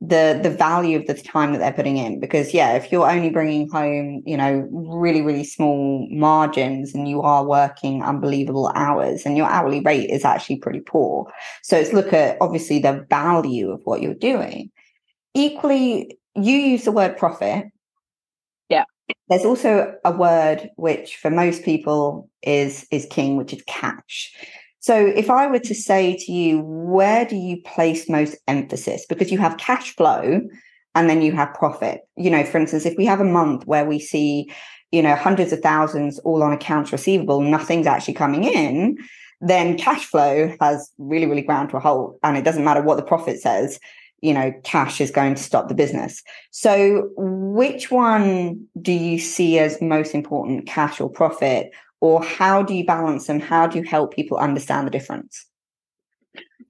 the 0.00 0.38
the 0.42 0.50
value 0.50 0.96
of 0.96 1.06
the 1.06 1.14
time 1.14 1.52
that 1.52 1.58
they're 1.58 1.72
putting 1.72 1.96
in. 1.96 2.20
Because 2.20 2.54
yeah 2.54 2.74
if 2.74 2.92
you're 2.92 3.10
only 3.10 3.30
bringing 3.30 3.68
home 3.68 4.22
you 4.24 4.36
know 4.36 4.68
really 4.70 5.22
really 5.22 5.44
small 5.44 6.06
margins 6.10 6.94
and 6.94 7.08
you 7.08 7.22
are 7.22 7.44
working 7.44 8.02
unbelievable 8.02 8.70
hours 8.74 9.26
and 9.26 9.36
your 9.36 9.48
hourly 9.48 9.80
rate 9.80 10.10
is 10.10 10.24
actually 10.24 10.56
pretty 10.56 10.80
poor. 10.80 11.30
So 11.62 11.76
it's 11.76 11.92
look 11.92 12.12
at 12.12 12.36
obviously 12.40 12.78
the 12.78 13.04
value 13.10 13.70
of 13.70 13.80
what 13.84 14.00
you're 14.00 14.14
doing. 14.14 14.70
Equally 15.34 16.16
you 16.34 16.56
use 16.56 16.84
the 16.84 16.92
word 16.92 17.16
profit. 17.16 17.66
Yeah. 18.68 18.84
There's 19.28 19.44
also 19.44 19.94
a 20.04 20.12
word 20.12 20.70
which 20.76 21.16
for 21.16 21.30
most 21.30 21.64
people 21.64 22.30
is 22.42 22.86
is 22.92 23.06
king 23.10 23.36
which 23.36 23.52
is 23.52 23.62
cash 23.66 24.32
so 24.80 24.94
if 25.06 25.30
i 25.30 25.46
were 25.46 25.58
to 25.58 25.74
say 25.74 26.16
to 26.16 26.32
you 26.32 26.62
where 26.88 27.26
do 27.26 27.36
you 27.36 27.60
place 27.62 28.08
most 28.08 28.36
emphasis? 28.48 29.04
Because 29.06 29.30
you 29.30 29.38
have 29.38 29.58
cash 29.58 29.94
flow 29.94 30.40
and 30.94 31.08
then 31.08 31.20
you 31.22 31.32
have 31.32 31.54
profit. 31.54 32.00
You 32.16 32.30
know 32.30 32.44
for 32.44 32.58
instance 32.58 32.86
if 32.86 32.96
we 32.96 33.04
have 33.04 33.20
a 33.20 33.24
month 33.24 33.66
where 33.66 33.84
we 33.84 33.98
see 33.98 34.50
you 34.90 35.02
know 35.02 35.14
hundreds 35.14 35.52
of 35.52 35.60
thousands 35.60 36.18
all 36.20 36.42
on 36.42 36.52
accounts 36.52 36.92
receivable 36.92 37.42
nothing's 37.42 37.86
actually 37.86 38.14
coming 38.14 38.44
in 38.44 38.96
then 39.40 39.76
cash 39.76 40.04
flow 40.06 40.52
has 40.60 40.90
really 40.98 41.26
really 41.26 41.42
ground 41.42 41.70
to 41.70 41.76
a 41.76 41.80
halt. 41.80 42.18
And 42.22 42.36
it 42.36 42.44
doesn't 42.44 42.64
matter 42.64 42.82
what 42.82 42.96
the 42.96 43.02
profit 43.02 43.40
says 43.40 43.78
you 44.22 44.34
know 44.34 44.52
cash 44.64 45.00
is 45.00 45.10
going 45.10 45.34
to 45.34 45.42
stop 45.42 45.68
the 45.68 45.74
business. 45.74 46.22
So 46.50 47.10
which 47.16 47.90
one 47.90 48.66
do 48.80 48.92
you 48.92 49.18
see 49.18 49.58
as 49.58 49.80
most 49.82 50.14
important 50.14 50.66
cash 50.66 51.00
or 51.00 51.10
profit 51.10 51.70
or 52.00 52.22
how 52.22 52.62
do 52.62 52.74
you 52.74 52.84
balance 52.84 53.26
them 53.26 53.40
how 53.40 53.66
do 53.66 53.78
you 53.78 53.84
help 53.84 54.14
people 54.14 54.36
understand 54.38 54.86
the 54.86 54.90
difference 54.90 55.46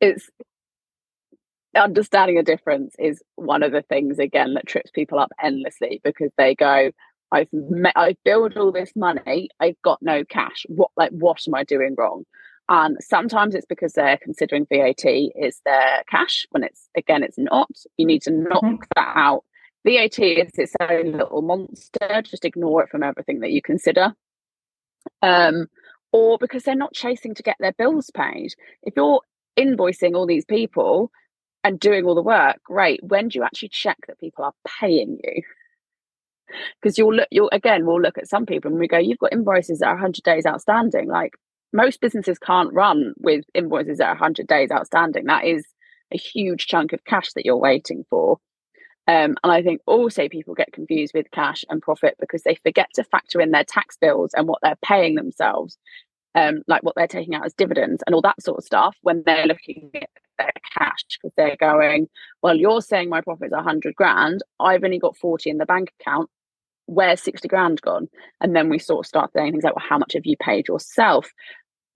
it's 0.01 0.29
understanding 1.77 2.37
the 2.37 2.43
difference 2.43 2.95
is 2.99 3.23
one 3.37 3.63
of 3.63 3.73
the 3.73 3.83
things 3.83 4.19
again 4.19 4.55
that 4.55 4.67
trips 4.67 4.91
people 4.91 5.19
up 5.19 5.31
endlessly 5.43 6.01
because 6.03 6.31
they 6.37 6.55
go 6.55 6.91
i've 7.31 7.49
met, 7.53 7.93
i've 7.95 8.17
built 8.25 8.57
all 8.57 8.73
this 8.73 8.93
money 8.97 9.49
i've 9.61 9.81
got 9.83 9.99
no 10.01 10.25
cash 10.25 10.65
what 10.69 10.91
like 10.97 11.11
what 11.11 11.41
am 11.47 11.55
i 11.55 11.63
doing 11.63 11.95
wrong 11.97 12.25
and 12.69 12.99
sometimes 13.01 13.55
it's 13.55 13.67
because 13.67 13.95
they're 13.95 14.19
considering 14.19 14.67
VAT 14.71 15.05
is 15.07 15.61
their 15.65 16.03
cash 16.09 16.47
when 16.51 16.63
it's 16.63 16.89
again 16.97 17.23
it's 17.23 17.39
not. 17.39 17.71
You 17.97 18.07
need 18.07 18.23
to 18.23 18.31
knock 18.31 18.63
mm-hmm. 18.63 18.83
that 18.95 19.13
out. 19.17 19.45
VAT 19.87 20.19
is 20.19 20.51
its 20.55 20.75
own 20.81 21.13
little 21.13 21.43
monster. 21.43 22.23
Just 22.23 22.45
ignore 22.45 22.83
it 22.83 22.91
from 22.91 23.03
everything 23.03 23.41
that 23.41 23.53
you 23.53 23.63
consider. 23.63 24.15
Um, 25.23 25.67
or 26.13 26.39
because 26.39 26.63
they're 26.63 26.75
not 26.75 26.95
chasing 26.95 27.35
to 27.35 27.43
get 27.43 27.57
their 27.61 27.73
bills 27.73 28.11
paid. 28.15 28.55
If 28.83 28.95
you're 28.97 29.21
invoicing 29.59 30.15
all 30.15 30.27
these 30.27 30.45
people 30.45 31.11
and 31.65 31.79
doing 31.79 32.05
all 32.05 32.15
the 32.15 32.23
work, 32.23 32.63
great. 32.65 33.01
When 33.03 33.29
do 33.29 33.39
you 33.39 33.45
actually 33.45 33.69
check 33.69 33.99
that 34.07 34.21
people 34.21 34.45
are 34.45 34.55
paying 34.81 35.19
you? 35.23 35.43
Because 36.81 36.97
you'll 36.97 37.15
look, 37.15 37.29
you'll 37.31 37.51
again, 37.53 37.85
we'll 37.85 38.01
look 38.01 38.17
at 38.17 38.29
some 38.29 38.47
people 38.47 38.71
and 38.71 38.81
we 38.81 38.89
go, 38.89 38.97
you've 38.99 39.19
got 39.19 39.33
invoices 39.33 39.81
that 39.81 39.89
are 39.89 39.95
100 39.95 40.23
days 40.23 40.47
outstanding. 40.47 41.09
Like, 41.09 41.35
most 41.73 42.01
businesses 42.01 42.39
can't 42.39 42.73
run 42.73 43.13
with 43.19 43.45
invoices 43.55 43.99
that 43.99 44.07
are 44.07 44.15
100 44.15 44.47
days 44.47 44.71
outstanding. 44.71 45.27
That 45.27 45.45
is 45.45 45.67
a 46.13 46.17
huge 46.17 46.67
chunk 46.67 46.95
of 46.95 47.05
cash 47.05 47.33
that 47.35 47.45
you're 47.45 47.57
waiting 47.57 48.05
for. 48.09 48.39
Um, 49.09 49.37
and 49.43 49.53
I 49.53 49.63
think 49.63 49.81
also 49.87 50.29
people 50.29 50.55
get 50.55 50.73
confused 50.73 51.13
with 51.15 51.31
cash 51.31 51.65
and 51.71 51.83
profit 51.83 52.15
because 52.21 52.43
they 52.43 52.57
forget 52.57 52.89
to 52.95 53.05
factor 53.05 53.41
in 53.41 53.51
their 53.51 53.65
tax 53.65 53.97
bills 54.01 54.33
and 54.35 54.47
what 54.47 54.61
they're 54.63 54.79
paying 54.85 55.15
themselves, 55.15 55.79
um, 56.35 56.61
like 56.69 56.83
what 56.83 56.95
they're 56.95 57.07
taking 57.07 57.35
out 57.35 57.47
as 57.47 57.55
dividends 57.55 58.03
and 58.07 58.15
all 58.15 58.23
that 58.23 58.41
sort 58.41 58.59
of 58.59 58.65
stuff 58.65 58.97
when 59.03 59.23
they're 59.25 59.47
looking 59.47 59.91
at 59.95 60.11
their 60.39 60.53
cash 60.77 61.03
because 61.21 61.33
they're 61.37 61.57
going, 61.57 62.07
well, 62.43 62.55
you're 62.55 62.83
saying 62.83 63.09
my 63.09 63.23
profit's 63.23 63.53
100 63.53 63.95
grand. 63.97 64.43
I've 64.61 64.85
only 64.85 64.99
got 64.99 65.17
40 65.17 65.51
in 65.51 65.59
the 65.59 65.67
bank 65.67 65.91
account. 66.01 66.29
Where's 66.87 67.23
60 67.23 67.49
grand 67.49 67.81
gone? 67.83 68.09
And 68.41 68.55
then 68.55 68.69
we 68.69 68.79
sort 68.79 69.05
of 69.05 69.09
start 69.09 69.33
saying 69.33 69.53
things 69.53 69.65
like, 69.65 69.75
well, 69.75 69.85
how 69.89 69.99
much 69.99 70.13
have 70.13 70.27
you 70.27 70.37
paid 70.37 70.69
yourself? 70.69 71.33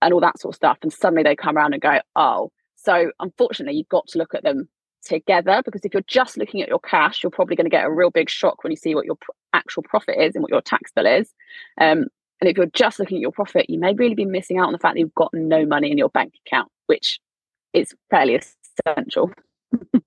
and 0.03 0.13
all 0.13 0.19
that 0.19 0.39
sort 0.39 0.53
of 0.53 0.55
stuff. 0.57 0.77
And 0.83 0.93
suddenly 0.93 1.23
they 1.23 1.35
come 1.35 1.57
around 1.57 1.73
and 1.73 1.81
go, 1.81 1.99
oh. 2.15 2.51
So 2.75 3.11
unfortunately, 3.19 3.77
you've 3.77 3.89
got 3.89 4.07
to 4.07 4.17
look 4.17 4.35
at 4.35 4.43
them 4.43 4.67
together 5.05 5.61
because 5.65 5.81
if 5.83 5.93
you're 5.93 6.03
just 6.07 6.37
looking 6.37 6.61
at 6.61 6.69
your 6.69 6.79
cash, 6.79 7.23
you're 7.23 7.31
probably 7.31 7.55
going 7.55 7.65
to 7.65 7.69
get 7.69 7.85
a 7.85 7.91
real 7.91 8.09
big 8.09 8.29
shock 8.29 8.63
when 8.63 8.71
you 8.71 8.77
see 8.77 8.95
what 8.95 9.05
your 9.05 9.15
pr- 9.15 9.31
actual 9.53 9.83
profit 9.83 10.17
is 10.19 10.35
and 10.35 10.41
what 10.41 10.51
your 10.51 10.61
tax 10.61 10.91
bill 10.91 11.05
is. 11.05 11.31
Um, 11.79 12.05
and 12.41 12.49
if 12.49 12.57
you're 12.57 12.65
just 12.67 12.99
looking 12.99 13.17
at 13.17 13.21
your 13.21 13.31
profit, 13.31 13.69
you 13.69 13.79
may 13.79 13.93
really 13.93 14.15
be 14.15 14.25
missing 14.25 14.57
out 14.57 14.67
on 14.67 14.73
the 14.73 14.79
fact 14.79 14.95
that 14.95 14.99
you've 14.99 15.15
got 15.15 15.33
no 15.33 15.65
money 15.65 15.91
in 15.91 15.97
your 15.97 16.09
bank 16.09 16.33
account, 16.45 16.69
which 16.87 17.19
is 17.73 17.93
fairly 18.09 18.39
essential. 18.87 19.31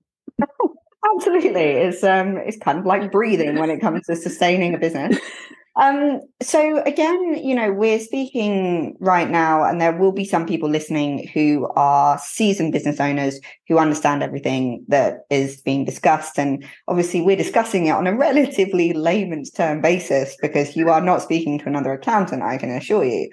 Absolutely, 1.15 1.61
it's 1.61 2.03
um, 2.03 2.37
it's 2.37 2.57
kind 2.57 2.77
of 2.77 2.85
like 2.85 3.11
breathing 3.11 3.57
when 3.57 3.69
it 3.69 3.79
comes 3.79 4.05
to 4.07 4.15
sustaining 4.15 4.75
a 4.75 4.77
business. 4.77 5.17
Um, 5.77 6.21
so 6.41 6.81
again, 6.83 7.39
you 7.43 7.53
know, 7.53 7.71
we're 7.71 7.99
speaking 7.99 8.97
right 8.99 9.29
now, 9.29 9.63
and 9.63 9.79
there 9.79 9.95
will 9.95 10.11
be 10.11 10.25
some 10.25 10.47
people 10.47 10.69
listening 10.69 11.27
who 11.35 11.69
are 11.75 12.17
seasoned 12.17 12.73
business 12.73 12.99
owners 12.99 13.39
who 13.67 13.77
understand 13.77 14.23
everything 14.23 14.83
that 14.87 15.27
is 15.29 15.61
being 15.61 15.85
discussed. 15.85 16.39
And 16.39 16.65
obviously, 16.87 17.21
we're 17.21 17.35
discussing 17.35 17.85
it 17.85 17.91
on 17.91 18.07
a 18.07 18.15
relatively 18.17 18.91
layman's 18.93 19.51
term 19.51 19.79
basis 19.81 20.35
because 20.41 20.75
you 20.75 20.89
are 20.89 21.01
not 21.01 21.21
speaking 21.21 21.59
to 21.59 21.67
another 21.67 21.93
accountant, 21.93 22.41
I 22.41 22.57
can 22.57 22.71
assure 22.71 23.05
you. 23.05 23.29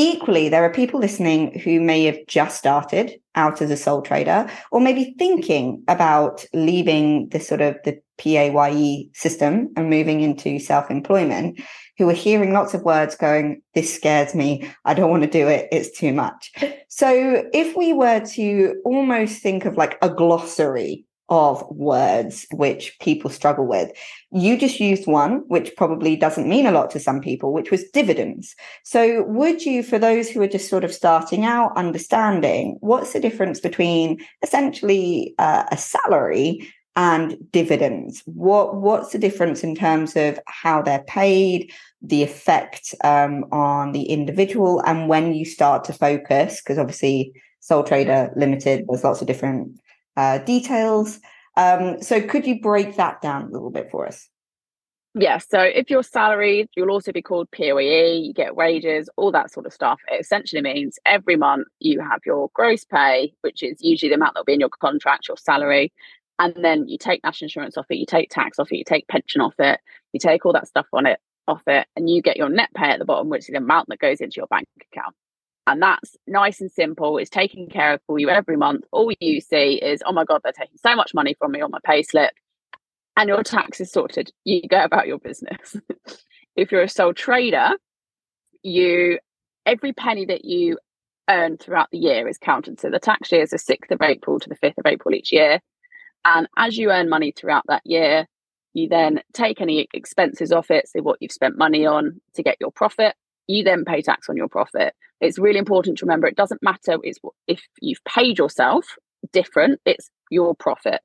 Equally, 0.00 0.48
there 0.48 0.62
are 0.62 0.72
people 0.72 1.00
listening 1.00 1.58
who 1.58 1.80
may 1.80 2.04
have 2.04 2.18
just 2.28 2.56
started 2.56 3.14
out 3.34 3.60
as 3.60 3.68
a 3.68 3.76
sole 3.76 4.00
trader 4.00 4.48
or 4.70 4.80
maybe 4.80 5.12
thinking 5.18 5.82
about 5.88 6.44
leaving 6.54 7.28
the 7.30 7.40
sort 7.40 7.60
of 7.60 7.76
the 7.84 7.98
PAYE 8.16 9.10
system 9.12 9.72
and 9.76 9.90
moving 9.90 10.20
into 10.20 10.60
self-employment 10.60 11.60
who 11.96 12.08
are 12.08 12.12
hearing 12.14 12.52
lots 12.52 12.74
of 12.74 12.82
words 12.82 13.16
going, 13.16 13.60
this 13.74 13.92
scares 13.92 14.36
me. 14.36 14.70
I 14.84 14.94
don't 14.94 15.10
want 15.10 15.24
to 15.24 15.28
do 15.28 15.48
it. 15.48 15.66
It's 15.72 15.98
too 15.98 16.12
much. 16.12 16.52
So 16.90 17.44
if 17.52 17.76
we 17.76 17.92
were 17.92 18.20
to 18.34 18.74
almost 18.84 19.40
think 19.40 19.66
of 19.66 19.76
like 19.76 19.98
a 20.02 20.08
glossary 20.08 21.04
of 21.28 21.64
words 21.70 22.46
which 22.52 22.96
people 23.00 23.30
struggle 23.30 23.66
with. 23.66 23.90
You 24.30 24.56
just 24.56 24.80
used 24.80 25.06
one, 25.06 25.44
which 25.48 25.76
probably 25.76 26.16
doesn't 26.16 26.48
mean 26.48 26.66
a 26.66 26.72
lot 26.72 26.90
to 26.92 27.00
some 27.00 27.20
people, 27.20 27.52
which 27.52 27.70
was 27.70 27.88
dividends. 27.90 28.54
So, 28.84 29.24
would 29.24 29.64
you, 29.64 29.82
for 29.82 29.98
those 29.98 30.28
who 30.30 30.40
are 30.42 30.48
just 30.48 30.68
sort 30.68 30.84
of 30.84 30.92
starting 30.92 31.44
out, 31.44 31.76
understanding 31.76 32.78
what's 32.80 33.12
the 33.12 33.20
difference 33.20 33.60
between 33.60 34.24
essentially 34.42 35.34
uh, 35.38 35.64
a 35.70 35.76
salary 35.76 36.66
and 36.96 37.36
dividends? 37.52 38.22
What 38.24 38.76
What's 38.76 39.12
the 39.12 39.18
difference 39.18 39.62
in 39.62 39.74
terms 39.74 40.16
of 40.16 40.40
how 40.46 40.82
they're 40.82 41.04
paid, 41.04 41.70
the 42.00 42.22
effect 42.22 42.94
um, 43.04 43.44
on 43.52 43.92
the 43.92 44.04
individual, 44.04 44.80
and 44.86 45.08
when 45.08 45.34
you 45.34 45.44
start 45.44 45.84
to 45.84 45.92
focus? 45.92 46.60
Because 46.60 46.78
obviously, 46.78 47.32
sole 47.60 47.84
trader 47.84 48.32
limited, 48.34 48.86
there's 48.88 49.04
lots 49.04 49.20
of 49.20 49.26
different 49.26 49.78
uh, 50.18 50.38
details. 50.38 51.20
Um, 51.56 52.02
so 52.02 52.20
could 52.20 52.44
you 52.44 52.60
break 52.60 52.96
that 52.96 53.22
down 53.22 53.44
a 53.44 53.48
little 53.48 53.70
bit 53.70 53.88
for 53.90 54.06
us? 54.06 54.28
Yeah, 55.14 55.38
so 55.38 55.60
if 55.60 55.90
you're 55.90 56.02
salaried, 56.02 56.68
you'll 56.76 56.90
also 56.90 57.12
be 57.12 57.22
called 57.22 57.50
PAYE, 57.50 58.18
you 58.18 58.32
get 58.32 58.56
wages, 58.56 59.08
all 59.16 59.32
that 59.32 59.52
sort 59.52 59.64
of 59.66 59.72
stuff. 59.72 60.00
It 60.10 60.20
essentially 60.20 60.60
means 60.60 60.98
every 61.06 61.36
month 61.36 61.68
you 61.78 62.00
have 62.00 62.20
your 62.26 62.50
gross 62.52 62.84
pay, 62.84 63.32
which 63.40 63.62
is 63.62 63.78
usually 63.80 64.10
the 64.10 64.16
amount 64.16 64.34
that'll 64.34 64.44
be 64.44 64.54
in 64.54 64.60
your 64.60 64.68
contract, 64.68 65.28
your 65.28 65.36
salary, 65.36 65.92
and 66.38 66.54
then 66.62 66.86
you 66.88 66.98
take 66.98 67.22
national 67.24 67.46
insurance 67.46 67.76
off 67.76 67.86
it, 67.88 67.96
you 67.96 68.06
take 68.06 68.30
tax 68.30 68.58
off 68.58 68.70
it, 68.70 68.76
you 68.76 68.84
take 68.84 69.08
pension 69.08 69.40
off 69.40 69.54
it, 69.58 69.80
you 70.12 70.20
take 70.20 70.44
all 70.44 70.52
that 70.52 70.68
stuff 70.68 70.86
on 70.92 71.06
it 71.06 71.20
off 71.46 71.62
it, 71.66 71.86
and 71.96 72.10
you 72.10 72.22
get 72.22 72.36
your 72.36 72.48
net 72.48 72.70
pay 72.74 72.90
at 72.90 72.98
the 72.98 73.04
bottom, 73.04 73.28
which 73.28 73.42
is 73.42 73.52
the 73.52 73.56
amount 73.56 73.88
that 73.88 73.98
goes 73.98 74.20
into 74.20 74.36
your 74.36 74.48
bank 74.48 74.68
account. 74.92 75.14
And 75.68 75.82
that's 75.82 76.16
nice 76.26 76.62
and 76.62 76.72
simple. 76.72 77.18
It's 77.18 77.28
taken 77.28 77.68
care 77.68 77.92
of 77.92 78.00
for 78.06 78.18
you 78.18 78.30
every 78.30 78.56
month. 78.56 78.84
All 78.90 79.12
you 79.20 79.42
see 79.42 79.74
is, 79.74 80.02
oh 80.06 80.12
my 80.12 80.24
God, 80.24 80.40
they're 80.42 80.50
taking 80.50 80.78
so 80.82 80.96
much 80.96 81.12
money 81.12 81.36
from 81.38 81.52
me 81.52 81.60
on 81.60 81.70
my 81.70 81.78
pay 81.84 82.02
slip. 82.02 82.32
And 83.18 83.28
your 83.28 83.42
tax 83.42 83.78
is 83.78 83.92
sorted. 83.92 84.32
You 84.44 84.62
go 84.66 84.82
about 84.82 85.08
your 85.08 85.18
business. 85.18 85.76
if 86.56 86.72
you're 86.72 86.84
a 86.84 86.88
sole 86.88 87.12
trader, 87.12 87.72
you 88.62 89.18
every 89.66 89.92
penny 89.92 90.24
that 90.24 90.46
you 90.46 90.78
earn 91.28 91.58
throughout 91.58 91.90
the 91.92 91.98
year 91.98 92.26
is 92.26 92.38
counted. 92.38 92.80
So 92.80 92.88
the 92.88 92.98
tax 92.98 93.30
year 93.30 93.42
is 93.42 93.50
the 93.50 93.58
6th 93.58 93.90
of 93.90 94.00
April 94.00 94.40
to 94.40 94.48
the 94.48 94.56
5th 94.56 94.78
of 94.78 94.86
April 94.86 95.14
each 95.14 95.32
year. 95.32 95.60
And 96.24 96.48
as 96.56 96.78
you 96.78 96.90
earn 96.90 97.10
money 97.10 97.30
throughout 97.30 97.64
that 97.68 97.82
year, 97.84 98.26
you 98.72 98.88
then 98.88 99.20
take 99.34 99.60
any 99.60 99.86
expenses 99.92 100.50
off 100.50 100.70
it, 100.70 100.88
so 100.88 101.02
what 101.02 101.18
you've 101.20 101.32
spent 101.32 101.58
money 101.58 101.84
on 101.84 102.22
to 102.36 102.42
get 102.42 102.56
your 102.58 102.72
profit. 102.72 103.14
You 103.48 103.64
then 103.64 103.84
pay 103.84 104.02
tax 104.02 104.28
on 104.28 104.36
your 104.36 104.48
profit. 104.48 104.94
It's 105.20 105.38
really 105.38 105.58
important 105.58 105.98
to 105.98 106.06
remember 106.06 106.26
it 106.26 106.36
doesn't 106.36 106.62
matter 106.62 106.98
if 107.02 107.60
you've 107.80 108.04
paid 108.04 108.38
yourself 108.38 108.96
different 109.32 109.80
it's 109.84 110.10
your 110.30 110.54
profit. 110.54 111.00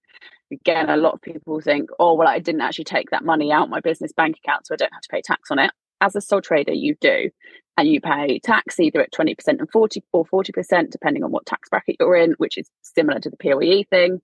Again 0.51 0.89
a 0.89 0.97
lot 0.97 1.15
of 1.15 1.21
people 1.21 1.60
think 1.62 1.89
oh 1.99 2.13
well 2.13 2.27
i 2.27 2.38
didn't 2.38 2.62
actually 2.62 2.84
take 2.84 3.10
that 3.10 3.25
money 3.25 3.51
out 3.51 3.71
my 3.71 3.79
business 3.79 4.13
bank 4.13 4.38
account 4.43 4.67
so 4.67 4.75
i 4.75 4.77
don't 4.77 4.93
have 4.93 5.01
to 5.01 5.10
pay 5.10 5.21
tax 5.21 5.49
on 5.49 5.58
it. 5.58 5.71
As 5.99 6.15
a 6.15 6.21
sole 6.21 6.41
trader 6.41 6.73
you 6.73 6.95
do 7.01 7.32
and 7.77 7.88
you 7.88 8.01
pay 8.01 8.39
tax 8.39 8.79
either 8.79 9.01
at 9.01 9.12
20% 9.12 9.36
and 9.47 9.71
40 9.71 10.03
or 10.12 10.25
40% 10.25 10.91
depending 10.91 11.23
on 11.23 11.32
what 11.32 11.45
tax 11.45 11.69
bracket 11.69 11.95
you're 11.99 12.15
in 12.15 12.34
which 12.38 12.58
is 12.58 12.69
similar 12.82 13.19
to 13.19 13.29
the 13.29 13.38
PAYE 13.38 13.88
thing 13.89 14.21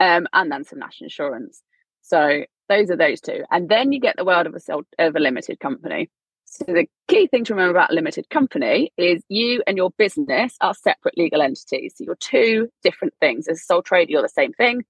um, 0.00 0.26
and 0.32 0.50
then 0.50 0.64
some 0.64 0.78
national 0.78 1.06
insurance. 1.06 1.62
So 2.02 2.44
those 2.68 2.90
are 2.90 2.96
those 2.96 3.20
two. 3.20 3.42
And 3.50 3.68
then 3.68 3.92
you 3.92 4.00
get 4.00 4.16
the 4.16 4.24
world 4.24 4.46
of 4.46 4.54
a, 4.54 5.04
of 5.04 5.16
a 5.16 5.20
limited 5.20 5.60
company 5.60 6.10
so 6.46 6.64
the 6.64 6.86
key 7.08 7.26
thing 7.26 7.44
to 7.44 7.54
remember 7.54 7.76
about 7.76 7.90
limited 7.90 8.30
company 8.30 8.92
is 8.96 9.22
you 9.28 9.62
and 9.66 9.76
your 9.76 9.90
business 9.98 10.56
are 10.60 10.74
separate 10.74 11.18
legal 11.18 11.42
entities. 11.42 11.94
So 11.96 12.04
you're 12.04 12.14
two 12.14 12.70
different 12.82 13.14
things. 13.20 13.48
As 13.48 13.58
a 13.58 13.64
sole 13.64 13.82
trader, 13.82 14.12
you're 14.12 14.22
the 14.22 14.28
same 14.28 14.52
thing. 14.52 14.84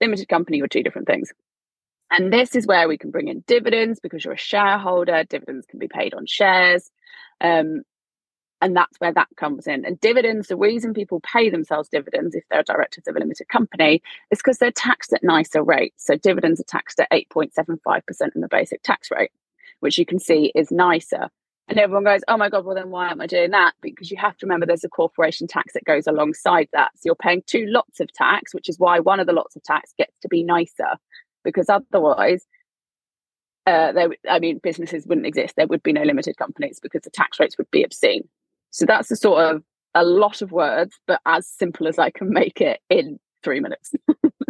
Limited 0.00 0.28
company, 0.28 0.58
you're 0.58 0.68
two 0.68 0.84
different 0.84 1.08
things. 1.08 1.32
And 2.10 2.32
this 2.32 2.54
is 2.54 2.66
where 2.66 2.88
we 2.88 2.96
can 2.96 3.10
bring 3.10 3.26
in 3.26 3.42
dividends 3.46 3.98
because 4.00 4.24
you're 4.24 4.34
a 4.34 4.38
shareholder. 4.38 5.24
Dividends 5.24 5.66
can 5.66 5.80
be 5.80 5.88
paid 5.88 6.14
on 6.14 6.26
shares. 6.26 6.90
Um, 7.40 7.82
and 8.60 8.76
that's 8.76 8.98
where 8.98 9.12
that 9.12 9.28
comes 9.36 9.66
in. 9.66 9.84
And 9.84 9.98
dividends, 10.00 10.46
the 10.46 10.56
reason 10.56 10.94
people 10.94 11.20
pay 11.20 11.50
themselves 11.50 11.88
dividends 11.88 12.36
if 12.36 12.44
they're 12.50 12.62
directors 12.62 13.04
of 13.08 13.16
a 13.16 13.18
limited 13.18 13.48
company 13.48 14.00
is 14.30 14.38
because 14.38 14.58
they're 14.58 14.70
taxed 14.70 15.12
at 15.12 15.24
nicer 15.24 15.62
rates. 15.62 16.06
So 16.06 16.16
dividends 16.16 16.60
are 16.60 16.64
taxed 16.64 17.00
at 17.00 17.10
8.75% 17.10 18.00
in 18.34 18.40
the 18.40 18.48
basic 18.48 18.82
tax 18.82 19.10
rate 19.10 19.32
which 19.80 19.98
you 19.98 20.06
can 20.06 20.18
see 20.18 20.52
is 20.54 20.70
nicer. 20.70 21.28
And 21.68 21.78
everyone 21.78 22.04
goes, 22.04 22.20
oh 22.28 22.36
my 22.36 22.50
God, 22.50 22.64
well, 22.64 22.74
then 22.74 22.90
why 22.90 23.10
am 23.10 23.20
I 23.22 23.26
doing 23.26 23.50
that? 23.52 23.72
Because 23.80 24.10
you 24.10 24.18
have 24.18 24.36
to 24.36 24.46
remember 24.46 24.66
there's 24.66 24.84
a 24.84 24.88
corporation 24.88 25.46
tax 25.46 25.72
that 25.72 25.84
goes 25.84 26.06
alongside 26.06 26.68
that. 26.72 26.90
So 26.94 27.02
you're 27.06 27.14
paying 27.14 27.42
two 27.46 27.64
lots 27.66 28.00
of 28.00 28.12
tax, 28.12 28.52
which 28.52 28.68
is 28.68 28.78
why 28.78 29.00
one 29.00 29.18
of 29.18 29.26
the 29.26 29.32
lots 29.32 29.56
of 29.56 29.62
tax 29.62 29.94
gets 29.96 30.18
to 30.20 30.28
be 30.28 30.42
nicer, 30.42 30.98
because 31.42 31.70
otherwise, 31.70 32.44
uh, 33.66 33.92
there, 33.92 34.10
I 34.28 34.40
mean, 34.40 34.60
businesses 34.62 35.06
wouldn't 35.06 35.26
exist. 35.26 35.54
There 35.56 35.66
would 35.66 35.82
be 35.82 35.94
no 35.94 36.02
limited 36.02 36.36
companies 36.36 36.80
because 36.82 37.02
the 37.02 37.10
tax 37.10 37.40
rates 37.40 37.56
would 37.56 37.70
be 37.70 37.82
obscene. 37.82 38.28
So 38.70 38.84
that's 38.84 39.10
a 39.10 39.16
sort 39.16 39.42
of 39.42 39.62
a 39.94 40.04
lot 40.04 40.42
of 40.42 40.52
words, 40.52 40.98
but 41.06 41.20
as 41.24 41.48
simple 41.48 41.88
as 41.88 41.98
I 41.98 42.10
can 42.10 42.30
make 42.30 42.60
it 42.60 42.80
in 42.90 43.18
three 43.42 43.60
minutes. 43.60 43.92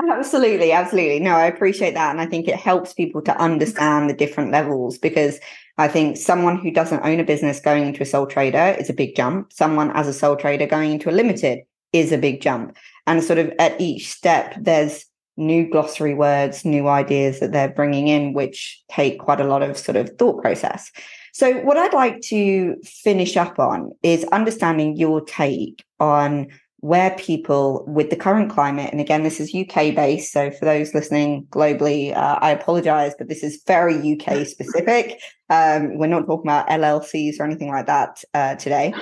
Absolutely, 0.00 0.70
absolutely. 0.70 1.18
No, 1.18 1.34
I 1.34 1.46
appreciate 1.46 1.94
that. 1.94 2.10
And 2.10 2.20
I 2.20 2.26
think 2.26 2.46
it 2.46 2.54
helps 2.56 2.92
people 2.92 3.20
to 3.22 3.36
understand 3.40 4.08
the 4.08 4.14
different 4.14 4.52
levels 4.52 4.96
because 4.96 5.40
I 5.76 5.88
think 5.88 6.16
someone 6.16 6.56
who 6.56 6.70
doesn't 6.70 7.04
own 7.04 7.18
a 7.18 7.24
business 7.24 7.58
going 7.58 7.84
into 7.84 8.02
a 8.02 8.06
sole 8.06 8.26
trader 8.26 8.76
is 8.78 8.88
a 8.88 8.92
big 8.92 9.16
jump. 9.16 9.52
Someone 9.52 9.90
as 9.92 10.06
a 10.06 10.12
sole 10.12 10.36
trader 10.36 10.66
going 10.66 10.92
into 10.92 11.10
a 11.10 11.12
limited 11.12 11.60
is 11.92 12.12
a 12.12 12.18
big 12.18 12.40
jump. 12.40 12.76
And 13.08 13.24
sort 13.24 13.40
of 13.40 13.52
at 13.58 13.80
each 13.80 14.10
step, 14.12 14.54
there's 14.60 15.04
new 15.36 15.68
glossary 15.68 16.14
words, 16.14 16.64
new 16.64 16.86
ideas 16.88 17.40
that 17.40 17.50
they're 17.52 17.68
bringing 17.68 18.06
in, 18.06 18.34
which 18.34 18.80
take 18.90 19.18
quite 19.18 19.40
a 19.40 19.44
lot 19.44 19.62
of 19.62 19.76
sort 19.76 19.96
of 19.96 20.10
thought 20.18 20.40
process. 20.42 20.92
So, 21.32 21.58
what 21.60 21.76
I'd 21.76 21.94
like 21.94 22.20
to 22.22 22.76
finish 22.84 23.36
up 23.36 23.58
on 23.58 23.92
is 24.02 24.24
understanding 24.24 24.96
your 24.96 25.20
take 25.24 25.84
on 26.00 26.48
where 26.80 27.10
people 27.16 27.84
with 27.88 28.10
the 28.10 28.16
current 28.16 28.50
climate, 28.50 28.90
and 28.92 29.00
again, 29.00 29.24
this 29.24 29.40
is 29.40 29.54
UK 29.54 29.94
based. 29.94 30.32
So 30.32 30.50
for 30.50 30.64
those 30.64 30.94
listening 30.94 31.46
globally, 31.50 32.16
uh, 32.16 32.38
I 32.40 32.50
apologize, 32.50 33.14
but 33.18 33.28
this 33.28 33.42
is 33.42 33.62
very 33.66 33.96
UK 33.96 34.46
specific. 34.46 35.20
Um, 35.50 35.98
we're 35.98 36.06
not 36.06 36.26
talking 36.26 36.48
about 36.48 36.68
LLCs 36.68 37.40
or 37.40 37.44
anything 37.44 37.70
like 37.70 37.86
that 37.86 38.22
uh, 38.32 38.54
today. 38.54 38.94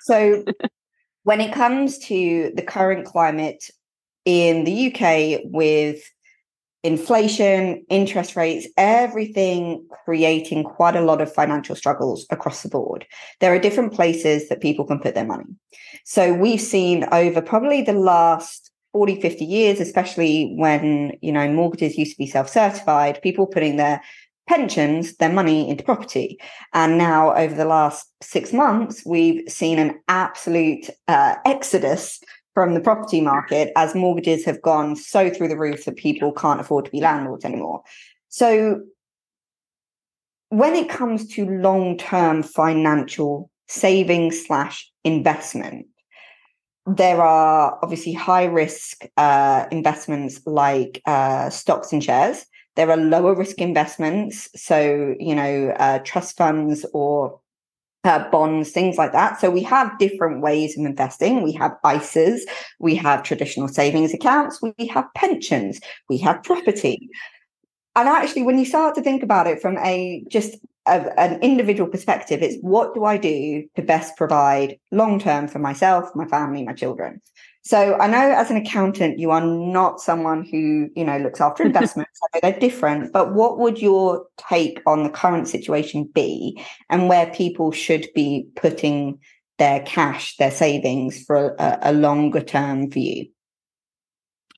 So 0.00 0.44
when 1.22 1.40
it 1.40 1.54
comes 1.54 1.98
to 2.00 2.52
the 2.54 2.62
current 2.62 3.06
climate 3.06 3.70
in 4.24 4.64
the 4.64 4.92
UK 4.92 5.40
with 5.44 6.02
inflation, 6.84 7.84
interest 7.88 8.34
rates, 8.34 8.66
everything 8.76 9.86
creating 10.04 10.64
quite 10.64 10.96
a 10.96 11.00
lot 11.00 11.20
of 11.20 11.32
financial 11.32 11.76
struggles 11.76 12.26
across 12.30 12.62
the 12.62 12.68
board. 12.68 13.06
There 13.40 13.54
are 13.54 13.58
different 13.58 13.92
places 13.92 14.48
that 14.48 14.60
people 14.60 14.84
can 14.84 14.98
put 14.98 15.14
their 15.14 15.24
money. 15.24 15.44
So 16.04 16.32
we've 16.32 16.60
seen 16.60 17.06
over 17.12 17.40
probably 17.40 17.82
the 17.82 17.92
last 17.92 18.70
40, 18.92 19.20
50 19.20 19.44
years, 19.44 19.80
especially 19.80 20.54
when, 20.56 21.12
you 21.22 21.32
know, 21.32 21.48
mortgages 21.50 21.96
used 21.96 22.12
to 22.12 22.18
be 22.18 22.26
self-certified, 22.26 23.22
people 23.22 23.46
putting 23.46 23.76
their 23.76 24.02
pensions, 24.48 25.16
their 25.16 25.32
money 25.32 25.68
into 25.68 25.84
property. 25.84 26.38
And 26.74 26.98
now 26.98 27.34
over 27.34 27.54
the 27.54 27.64
last 27.64 28.06
six 28.20 28.52
months, 28.52 29.02
we've 29.06 29.48
seen 29.50 29.78
an 29.78 30.00
absolute 30.08 30.90
uh, 31.08 31.36
exodus 31.46 32.20
from 32.54 32.74
the 32.74 32.80
property 32.80 33.20
market 33.20 33.72
as 33.76 33.94
mortgages 33.94 34.44
have 34.44 34.60
gone 34.62 34.96
so 34.96 35.30
through 35.30 35.48
the 35.48 35.56
roof 35.56 35.84
that 35.84 35.96
people 35.96 36.32
can't 36.32 36.60
afford 36.60 36.84
to 36.84 36.90
be 36.90 37.00
landlords 37.00 37.44
anymore. 37.44 37.82
So 38.28 38.82
when 40.50 40.74
it 40.74 40.88
comes 40.88 41.26
to 41.28 41.46
long-term 41.46 42.42
financial 42.42 43.50
savings 43.68 44.44
slash 44.44 44.90
investment, 45.02 45.86
there 46.86 47.22
are 47.22 47.78
obviously 47.82 48.12
high 48.12 48.44
risk 48.44 49.06
uh, 49.16 49.66
investments 49.70 50.40
like 50.46 51.00
uh, 51.06 51.48
stocks 51.48 51.92
and 51.92 52.02
shares. 52.02 52.44
There 52.74 52.90
are 52.90 52.96
lower 52.96 53.34
risk 53.34 53.58
investments, 53.60 54.48
so 54.56 55.14
you 55.18 55.34
know 55.34 55.74
uh, 55.78 56.00
trust 56.00 56.36
funds 56.36 56.84
or 56.92 57.40
uh, 58.04 58.28
bonds, 58.30 58.70
things 58.70 58.98
like 58.98 59.12
that. 59.12 59.40
So 59.40 59.50
we 59.50 59.62
have 59.62 59.98
different 59.98 60.40
ways 60.40 60.76
of 60.76 60.84
investing. 60.84 61.42
We 61.42 61.52
have 61.52 61.72
ISAs, 61.84 62.40
we 62.80 62.94
have 62.96 63.22
traditional 63.22 63.68
savings 63.68 64.12
accounts, 64.12 64.60
we 64.60 64.86
have 64.88 65.06
pensions, 65.14 65.80
we 66.08 66.18
have 66.18 66.42
property. 66.42 67.08
And 67.94 68.08
actually, 68.08 68.42
when 68.42 68.58
you 68.58 68.64
start 68.64 68.94
to 68.96 69.02
think 69.02 69.22
about 69.22 69.46
it 69.46 69.60
from 69.60 69.78
a 69.78 70.24
just 70.28 70.56
a, 70.86 71.20
an 71.20 71.40
individual 71.42 71.88
perspective, 71.88 72.42
it's 72.42 72.56
what 72.60 72.94
do 72.94 73.04
I 73.04 73.18
do 73.18 73.68
to 73.76 73.82
best 73.82 74.16
provide 74.16 74.78
long 74.90 75.20
term 75.20 75.46
for 75.46 75.58
myself, 75.58 76.10
my 76.14 76.26
family, 76.26 76.64
my 76.64 76.72
children. 76.72 77.20
So 77.64 77.94
I 77.94 78.08
know 78.08 78.32
as 78.32 78.50
an 78.50 78.56
accountant, 78.56 79.20
you 79.20 79.30
are 79.30 79.40
not 79.40 80.00
someone 80.00 80.44
who, 80.44 80.90
you 80.96 81.04
know, 81.04 81.18
looks 81.18 81.40
after 81.40 81.62
investments. 81.66 82.18
I 82.22 82.36
know 82.36 82.50
they're 82.50 82.60
different, 82.60 83.12
but 83.12 83.34
what 83.34 83.58
would 83.58 83.80
your 83.80 84.26
take 84.36 84.80
on 84.86 85.04
the 85.04 85.10
current 85.10 85.48
situation 85.48 86.10
be 86.12 86.60
and 86.90 87.08
where 87.08 87.26
people 87.32 87.70
should 87.70 88.08
be 88.14 88.48
putting 88.56 89.18
their 89.58 89.80
cash, 89.80 90.36
their 90.38 90.50
savings 90.50 91.22
for 91.24 91.54
a, 91.58 91.78
a 91.82 91.92
longer 91.92 92.40
term 92.40 92.90
view? 92.90 93.26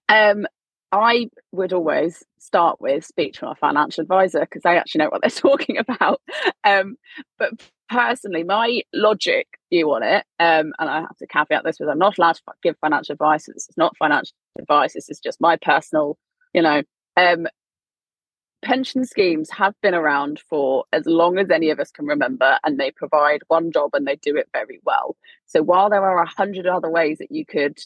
Um, 0.09 0.47
I 0.91 1.29
would 1.53 1.73
always 1.73 2.23
start 2.39 2.81
with 2.81 3.05
speak 3.05 3.35
to 3.35 3.49
a 3.49 3.55
financial 3.55 4.03
advisor 4.03 4.41
because 4.41 4.63
they 4.63 4.79
actually 4.79 5.01
know 5.01 5.11
what 5.11 5.23
they're 5.23 5.31
talking 5.31 5.77
about. 5.77 6.23
Um, 6.65 6.97
but 7.39 7.51
personally, 7.89 8.45
my 8.45 8.83
logic 8.93 9.47
view 9.71 9.93
on 9.93 10.03
it, 10.03 10.25
um, 10.39 10.73
and 10.79 10.91
I 10.91 11.01
have 11.01 11.17
to 11.19 11.27
caveat 11.27 11.65
this 11.65 11.79
with 11.79 11.89
I'm 11.89 11.99
not 11.99 12.19
allowed 12.19 12.37
to 12.37 12.43
give 12.63 12.77
financial 12.81 13.13
advice. 13.13 13.47
This 13.47 13.69
is 13.69 13.77
not 13.77 13.97
financial 13.97 14.35
advice. 14.59 14.95
This 14.95 15.09
is 15.09 15.21
just 15.21 15.41
my 15.41 15.57
personal, 15.57 16.17
you 16.53 16.63
know. 16.63 16.83
Um, 17.17 17.47
pension 18.63 19.05
schemes 19.05 19.51
have 19.51 19.75
been 19.83 19.95
around 19.95 20.41
for 20.49 20.85
as 20.93 21.05
long 21.05 21.39
as 21.39 21.51
any 21.51 21.71
of 21.71 21.79
us 21.79 21.91
can 21.91 22.07
remember, 22.07 22.59
and 22.65 22.79
they 22.79 22.91
provide 22.91 23.43
one 23.49 23.71
job 23.71 23.91
and 23.93 24.07
they 24.07 24.17
do 24.17 24.37
it 24.37 24.49
very 24.53 24.81
well. 24.85 25.17
So 25.47 25.63
while 25.63 25.91
there 25.91 26.05
are 26.05 26.23
a 26.23 26.29
hundred 26.29 26.67
other 26.67 26.91
ways 26.91 27.19
that 27.19 27.31
you 27.31 27.45
could 27.45 27.79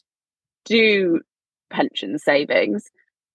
do 0.65 1.21
pension 1.71 2.19
savings, 2.19 2.91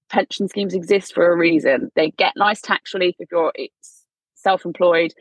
pension 0.10 0.48
schemes 0.48 0.74
exist 0.74 1.14
for 1.14 1.32
a 1.32 1.36
reason. 1.36 1.92
They 1.96 2.12
get 2.12 2.34
nice 2.36 2.62
tax 2.62 2.94
relief 2.94 3.16
if 3.20 3.30
you're 3.32 3.52
self-employed, 4.36 5.12
employed, 5.12 5.14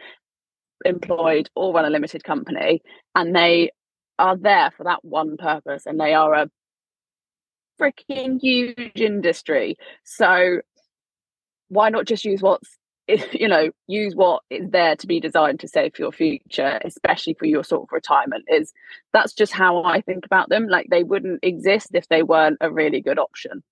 or 1.54 1.74
run 1.74 1.84
a 1.84 1.90
limited 1.90 2.24
company, 2.24 2.82
and 3.14 3.34
they 3.34 3.70
are 4.18 4.36
there 4.36 4.70
for 4.76 4.84
that 4.84 5.04
one 5.04 5.36
purpose, 5.36 5.86
and 5.86 5.98
they 5.98 6.14
are 6.14 6.34
a 6.34 6.50
freaking 7.80 8.40
huge 8.40 9.00
industry. 9.00 9.76
So 10.04 10.60
why 11.68 11.88
not 11.88 12.06
just 12.06 12.24
use 12.24 12.42
what's 12.42 12.78
you 13.32 13.48
know 13.48 13.70
use 13.88 14.14
what 14.14 14.42
is 14.50 14.70
there 14.70 14.94
to 14.94 15.06
be 15.06 15.18
designed 15.18 15.58
to 15.60 15.68
save 15.68 15.94
for 15.94 16.02
your 16.02 16.12
future 16.12 16.80
especially 16.84 17.34
for 17.34 17.46
your 17.46 17.64
sort 17.64 17.82
of 17.82 17.88
retirement 17.90 18.44
is 18.48 18.72
that's 19.12 19.32
just 19.32 19.52
how 19.52 19.82
i 19.82 20.00
think 20.00 20.24
about 20.24 20.48
them 20.48 20.68
like 20.68 20.86
they 20.90 21.02
wouldn't 21.02 21.40
exist 21.42 21.88
if 21.94 22.06
they 22.08 22.22
weren't 22.22 22.58
a 22.60 22.70
really 22.70 23.00
good 23.00 23.18
option 23.18 23.62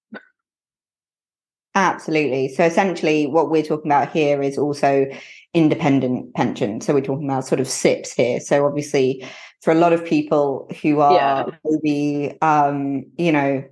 Absolutely. 1.74 2.48
So 2.48 2.64
essentially, 2.64 3.26
what 3.26 3.50
we're 3.50 3.62
talking 3.62 3.90
about 3.90 4.10
here 4.10 4.42
is 4.42 4.58
also 4.58 5.06
independent 5.54 6.34
pension. 6.34 6.80
So 6.80 6.94
we're 6.94 7.00
talking 7.00 7.28
about 7.28 7.46
sort 7.46 7.60
of 7.60 7.68
SIPPs 7.68 8.12
here. 8.12 8.40
So 8.40 8.66
obviously, 8.66 9.24
for 9.62 9.70
a 9.70 9.76
lot 9.76 9.92
of 9.92 10.04
people 10.04 10.68
who 10.82 11.00
are 11.00 11.12
yeah. 11.12 11.44
maybe, 11.64 12.36
um, 12.42 13.04
you 13.16 13.30
know, 13.30 13.62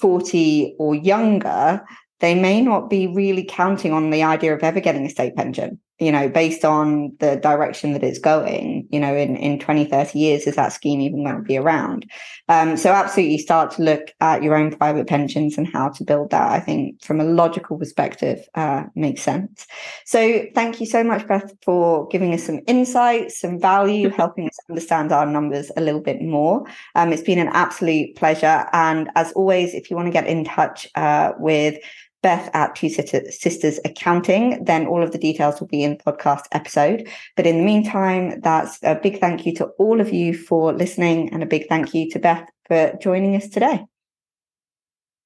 40 0.00 0.76
or 0.78 0.94
younger, 0.94 1.84
they 2.20 2.34
may 2.34 2.60
not 2.60 2.88
be 2.88 3.06
really 3.06 3.44
counting 3.44 3.92
on 3.92 4.10
the 4.10 4.22
idea 4.22 4.54
of 4.54 4.62
ever 4.62 4.80
getting 4.80 5.04
a 5.04 5.10
state 5.10 5.36
pension 5.36 5.78
you 5.98 6.12
know 6.12 6.28
based 6.28 6.64
on 6.64 7.14
the 7.20 7.36
direction 7.36 7.92
that 7.92 8.02
it's 8.02 8.18
going 8.18 8.86
you 8.90 9.00
know 9.00 9.14
in 9.14 9.36
in 9.36 9.58
20 9.58 9.84
30 9.86 10.18
years 10.18 10.46
is 10.46 10.56
that 10.56 10.72
scheme 10.72 11.00
even 11.00 11.24
going 11.24 11.36
to 11.36 11.42
be 11.42 11.56
around? 11.56 12.08
Um, 12.48 12.76
so 12.76 12.92
absolutely 12.92 13.38
start 13.38 13.72
to 13.72 13.82
look 13.82 14.12
at 14.20 14.42
your 14.42 14.54
own 14.54 14.74
private 14.76 15.06
pensions 15.06 15.58
and 15.58 15.66
how 15.66 15.88
to 15.90 16.04
build 16.04 16.30
that. 16.30 16.50
I 16.50 16.60
think 16.60 17.02
from 17.02 17.20
a 17.20 17.24
logical 17.24 17.78
perspective 17.78 18.46
uh, 18.54 18.84
makes 18.94 19.22
sense. 19.22 19.66
So 20.04 20.44
thank 20.54 20.80
you 20.80 20.86
so 20.86 21.02
much 21.02 21.26
beth 21.26 21.52
for 21.64 22.06
giving 22.08 22.32
us 22.34 22.44
some 22.44 22.60
insights 22.66 23.40
some 23.40 23.58
value 23.60 24.08
helping 24.16 24.46
us 24.48 24.58
understand 24.68 25.12
our 25.12 25.26
numbers 25.26 25.70
a 25.76 25.80
little 25.80 26.00
bit 26.00 26.22
more. 26.22 26.64
Um, 26.94 27.12
it's 27.12 27.22
been 27.22 27.38
an 27.38 27.50
absolute 27.52 28.16
pleasure. 28.16 28.66
And 28.72 29.10
as 29.14 29.32
always 29.32 29.74
if 29.74 29.90
you 29.90 29.96
want 29.96 30.06
to 30.06 30.12
get 30.12 30.26
in 30.26 30.44
touch 30.44 30.88
uh, 30.94 31.32
with 31.38 31.78
Beth 32.22 32.50
at 32.54 32.74
Two 32.74 32.88
Sisters 32.88 33.78
Accounting, 33.84 34.64
then 34.64 34.86
all 34.86 35.02
of 35.02 35.12
the 35.12 35.18
details 35.18 35.60
will 35.60 35.68
be 35.68 35.82
in 35.82 35.96
the 35.96 36.12
podcast 36.12 36.44
episode. 36.52 37.08
But 37.36 37.46
in 37.46 37.58
the 37.58 37.64
meantime, 37.64 38.40
that's 38.40 38.78
a 38.82 38.96
big 38.96 39.20
thank 39.20 39.46
you 39.46 39.54
to 39.56 39.66
all 39.78 40.00
of 40.00 40.12
you 40.12 40.36
for 40.36 40.72
listening 40.72 41.32
and 41.32 41.42
a 41.42 41.46
big 41.46 41.68
thank 41.68 41.94
you 41.94 42.10
to 42.10 42.18
Beth 42.18 42.48
for 42.66 42.92
joining 43.00 43.36
us 43.36 43.48
today. 43.48 43.84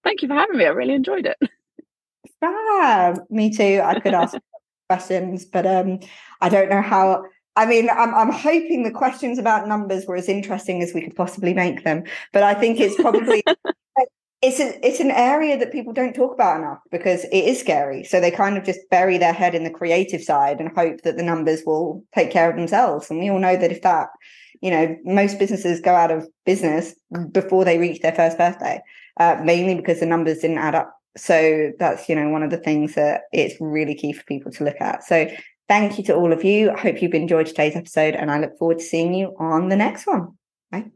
Thank 0.04 0.22
you 0.22 0.28
for 0.28 0.34
having 0.34 0.58
me. 0.58 0.64
I 0.64 0.70
really 0.70 0.94
enjoyed 0.94 1.26
it. 1.26 1.38
Ah, 2.42 3.14
me 3.28 3.50
too. 3.50 3.82
I 3.84 4.00
could 4.00 4.14
ask 4.14 4.34
questions, 4.88 5.44
but 5.44 5.66
um, 5.66 6.00
I 6.40 6.48
don't 6.48 6.70
know 6.70 6.80
how. 6.80 7.24
I 7.54 7.66
mean, 7.66 7.90
I'm 7.90 8.14
I'm 8.14 8.32
hoping 8.32 8.82
the 8.82 8.90
questions 8.90 9.38
about 9.38 9.68
numbers 9.68 10.06
were 10.06 10.16
as 10.16 10.26
interesting 10.26 10.82
as 10.82 10.94
we 10.94 11.02
could 11.02 11.14
possibly 11.14 11.52
make 11.52 11.84
them. 11.84 12.04
But 12.32 12.44
I 12.44 12.54
think 12.54 12.80
it's 12.80 12.96
probably 12.96 13.42
it's 14.42 14.58
a, 14.58 14.86
it's 14.86 15.00
an 15.00 15.10
area 15.10 15.58
that 15.58 15.72
people 15.72 15.92
don't 15.92 16.14
talk 16.14 16.32
about 16.32 16.58
enough 16.58 16.78
because 16.90 17.24
it 17.24 17.44
is 17.44 17.60
scary. 17.60 18.04
So 18.04 18.20
they 18.20 18.30
kind 18.30 18.56
of 18.56 18.64
just 18.64 18.80
bury 18.90 19.18
their 19.18 19.34
head 19.34 19.54
in 19.54 19.64
the 19.64 19.70
creative 19.70 20.22
side 20.22 20.60
and 20.60 20.74
hope 20.74 21.02
that 21.02 21.18
the 21.18 21.22
numbers 21.22 21.62
will 21.66 22.02
take 22.14 22.30
care 22.30 22.48
of 22.48 22.56
themselves. 22.56 23.10
And 23.10 23.20
we 23.20 23.28
all 23.28 23.38
know 23.38 23.56
that 23.56 23.70
if 23.70 23.82
that, 23.82 24.08
you 24.62 24.70
know, 24.70 24.96
most 25.04 25.38
businesses 25.38 25.80
go 25.80 25.94
out 25.94 26.10
of 26.10 26.26
business 26.46 26.94
before 27.32 27.66
they 27.66 27.78
reach 27.78 28.00
their 28.00 28.14
first 28.14 28.38
birthday, 28.38 28.80
uh, 29.18 29.36
mainly 29.44 29.74
because 29.74 30.00
the 30.00 30.06
numbers 30.06 30.38
didn't 30.38 30.58
add 30.58 30.74
up. 30.74 30.96
So 31.16 31.72
that's 31.78 32.08
you 32.08 32.14
know 32.14 32.28
one 32.28 32.44
of 32.44 32.50
the 32.50 32.56
things 32.56 32.94
that 32.94 33.22
it's 33.32 33.56
really 33.60 33.96
key 33.96 34.12
for 34.12 34.22
people 34.24 34.52
to 34.52 34.64
look 34.64 34.80
at. 34.80 35.02
So 35.04 35.28
thank 35.68 35.98
you 35.98 36.04
to 36.04 36.14
all 36.14 36.32
of 36.32 36.44
you. 36.44 36.70
I 36.70 36.78
hope 36.78 37.02
you've 37.02 37.14
enjoyed 37.14 37.46
today's 37.46 37.74
episode, 37.74 38.14
and 38.14 38.30
I 38.30 38.38
look 38.38 38.56
forward 38.58 38.78
to 38.78 38.84
seeing 38.84 39.12
you 39.12 39.34
on 39.38 39.70
the 39.70 39.76
next 39.76 40.06
one. 40.06 40.38
Bye. 40.70 40.90